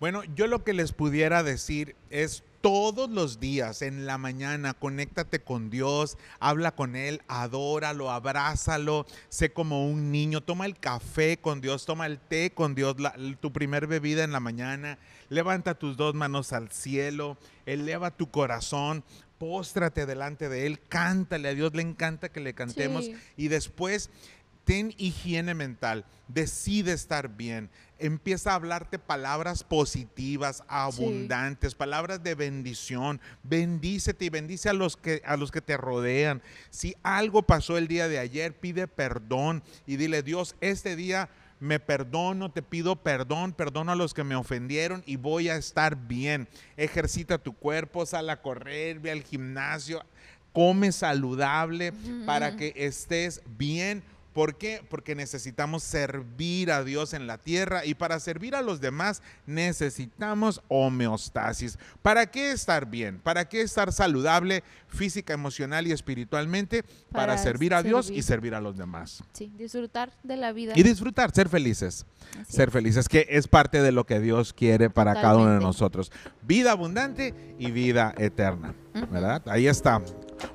Bueno, 0.00 0.22
yo 0.36 0.46
lo 0.46 0.64
que 0.64 0.72
les 0.72 0.92
pudiera 0.92 1.42
decir 1.42 1.94
es 2.10 2.44
todos 2.60 3.08
los 3.10 3.40
días 3.40 3.82
en 3.82 4.06
la 4.06 4.18
mañana, 4.18 4.74
conéctate 4.74 5.40
con 5.40 5.70
Dios, 5.70 6.18
habla 6.40 6.72
con 6.72 6.96
Él, 6.96 7.22
adóralo, 7.28 8.10
abrázalo, 8.10 9.06
sé 9.28 9.52
como 9.52 9.86
un 9.86 10.10
niño, 10.10 10.42
toma 10.42 10.66
el 10.66 10.78
café 10.78 11.38
con 11.38 11.60
Dios, 11.60 11.86
toma 11.86 12.06
el 12.06 12.18
té 12.18 12.50
con 12.50 12.74
Dios, 12.74 12.96
tu 13.40 13.52
primer 13.52 13.86
bebida 13.86 14.24
en 14.24 14.32
la 14.32 14.40
mañana, 14.40 14.98
levanta 15.28 15.78
tus 15.78 15.96
dos 15.96 16.14
manos 16.14 16.52
al 16.52 16.70
cielo, 16.70 17.38
eleva 17.66 18.10
tu 18.10 18.30
corazón, 18.30 19.04
póstrate 19.38 20.04
delante 20.04 20.48
de 20.48 20.66
Él, 20.66 20.80
cántale 20.88 21.48
a 21.48 21.54
Dios, 21.54 21.72
le 21.74 21.82
encanta 21.82 22.28
que 22.28 22.40
le 22.40 22.54
cantemos 22.54 23.08
y 23.36 23.48
después 23.48 24.10
ten 24.68 24.94
higiene 24.98 25.54
mental, 25.54 26.04
decide 26.28 26.92
estar 26.92 27.34
bien, 27.34 27.70
empieza 27.98 28.52
a 28.52 28.56
hablarte 28.56 28.98
palabras 28.98 29.64
positivas, 29.64 30.62
abundantes, 30.68 31.74
palabras 31.74 32.22
de 32.22 32.34
bendición. 32.34 33.18
Bendícete 33.44 34.26
y 34.26 34.28
bendice 34.28 34.68
a 34.68 34.74
los 34.74 34.98
que 34.98 35.22
a 35.24 35.38
los 35.38 35.50
que 35.50 35.62
te 35.62 35.78
rodean. 35.78 36.42
Si 36.68 36.94
algo 37.02 37.40
pasó 37.40 37.78
el 37.78 37.88
día 37.88 38.08
de 38.08 38.18
ayer, 38.18 38.52
pide 38.52 38.86
perdón 38.86 39.62
y 39.86 39.96
dile, 39.96 40.22
"Dios, 40.22 40.54
este 40.60 40.96
día 40.96 41.30
me 41.60 41.80
perdono, 41.80 42.50
te 42.50 42.60
pido 42.60 42.96
perdón, 42.96 43.54
perdono 43.54 43.92
a 43.92 43.96
los 43.96 44.12
que 44.12 44.22
me 44.22 44.36
ofendieron 44.36 45.02
y 45.06 45.16
voy 45.16 45.48
a 45.48 45.56
estar 45.56 45.96
bien. 45.96 46.46
Ejercita 46.76 47.38
tu 47.38 47.54
cuerpo, 47.54 48.04
sal 48.04 48.28
a 48.28 48.42
correr, 48.42 49.00
ve 49.00 49.12
al 49.12 49.22
gimnasio, 49.22 50.04
come 50.52 50.92
saludable 50.92 51.94
para 52.26 52.54
que 52.56 52.74
estés 52.76 53.40
bien 53.56 54.02
¿Por 54.38 54.54
qué? 54.54 54.84
Porque 54.88 55.16
necesitamos 55.16 55.82
servir 55.82 56.70
a 56.70 56.84
Dios 56.84 57.12
en 57.12 57.26
la 57.26 57.38
tierra 57.38 57.84
y 57.84 57.94
para 57.94 58.20
servir 58.20 58.54
a 58.54 58.62
los 58.62 58.80
demás 58.80 59.20
necesitamos 59.46 60.62
homeostasis. 60.68 61.76
¿Para 62.02 62.30
qué 62.30 62.52
estar 62.52 62.88
bien? 62.88 63.18
¿Para 63.18 63.48
qué 63.48 63.62
estar 63.62 63.92
saludable 63.92 64.62
física, 64.86 65.34
emocional 65.34 65.88
y 65.88 65.90
espiritualmente? 65.90 66.84
Para, 67.10 67.36
servir 67.36 67.74
a 67.74 67.82
Dios 67.82 68.10
y 68.10 68.22
servir 68.22 68.54
a 68.54 68.60
los 68.60 68.76
demás. 68.76 69.24
Sí, 69.32 69.50
disfrutar 69.58 70.12
de 70.22 70.36
la 70.36 70.52
vida. 70.52 70.72
Y 70.76 70.84
disfrutar, 70.84 71.34
ser 71.34 71.48
felices. 71.48 72.06
ser 72.48 72.70
felices, 72.70 73.08
que 73.08 73.26
es 73.30 73.48
parte 73.48 73.82
de 73.82 73.90
lo 73.90 74.06
que 74.06 74.20
Dios 74.20 74.52
quiere 74.52 74.88
para 74.88 75.14
cada 75.14 75.36
uno 75.36 75.50
de 75.50 75.58
nosotros. 75.58 76.12
Vida 76.42 76.70
abundante 76.70 77.34
y 77.58 77.72
vida 77.72 78.14
eterna. 78.16 78.72
¿Verdad? 79.10 79.42
Ahí 79.48 79.66
está. 79.66 80.00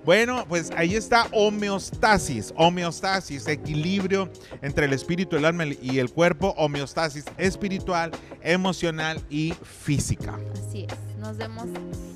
Bueno, 0.05 0.45
pues 0.47 0.71
ahí 0.75 0.95
está 0.95 1.27
homeostasis, 1.31 2.53
homeostasis, 2.57 3.47
equilibrio 3.47 4.29
entre 4.61 4.85
el 4.85 4.93
espíritu, 4.93 5.35
el 5.35 5.45
alma 5.45 5.65
y 5.65 5.99
el 5.99 6.11
cuerpo, 6.11 6.53
homeostasis 6.57 7.25
espiritual, 7.37 8.11
emocional 8.41 9.21
y 9.29 9.53
física. 9.63 10.39
Así 10.53 10.85
es. 10.89 11.13
Nos 11.19 11.37
vemos 11.37 11.67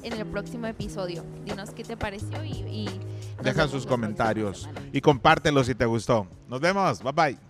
en 0.04 0.14
el 0.14 0.26
próximo 0.26 0.68
episodio. 0.68 1.24
Dinos 1.46 1.70
qué 1.70 1.86
te 1.86 1.96
pareció 1.96 2.44
y, 2.44 2.90
deja 3.42 3.68
sus 3.68 3.86
comentarios 3.86 4.68
y 4.92 5.00
compártelo 5.00 5.64
si 5.64 5.76
te 5.76 5.86
gustó. 5.86 6.28
Nos 6.50 6.60
vemos. 6.60 7.02
Bye 7.02 7.14
bye. 7.14 7.47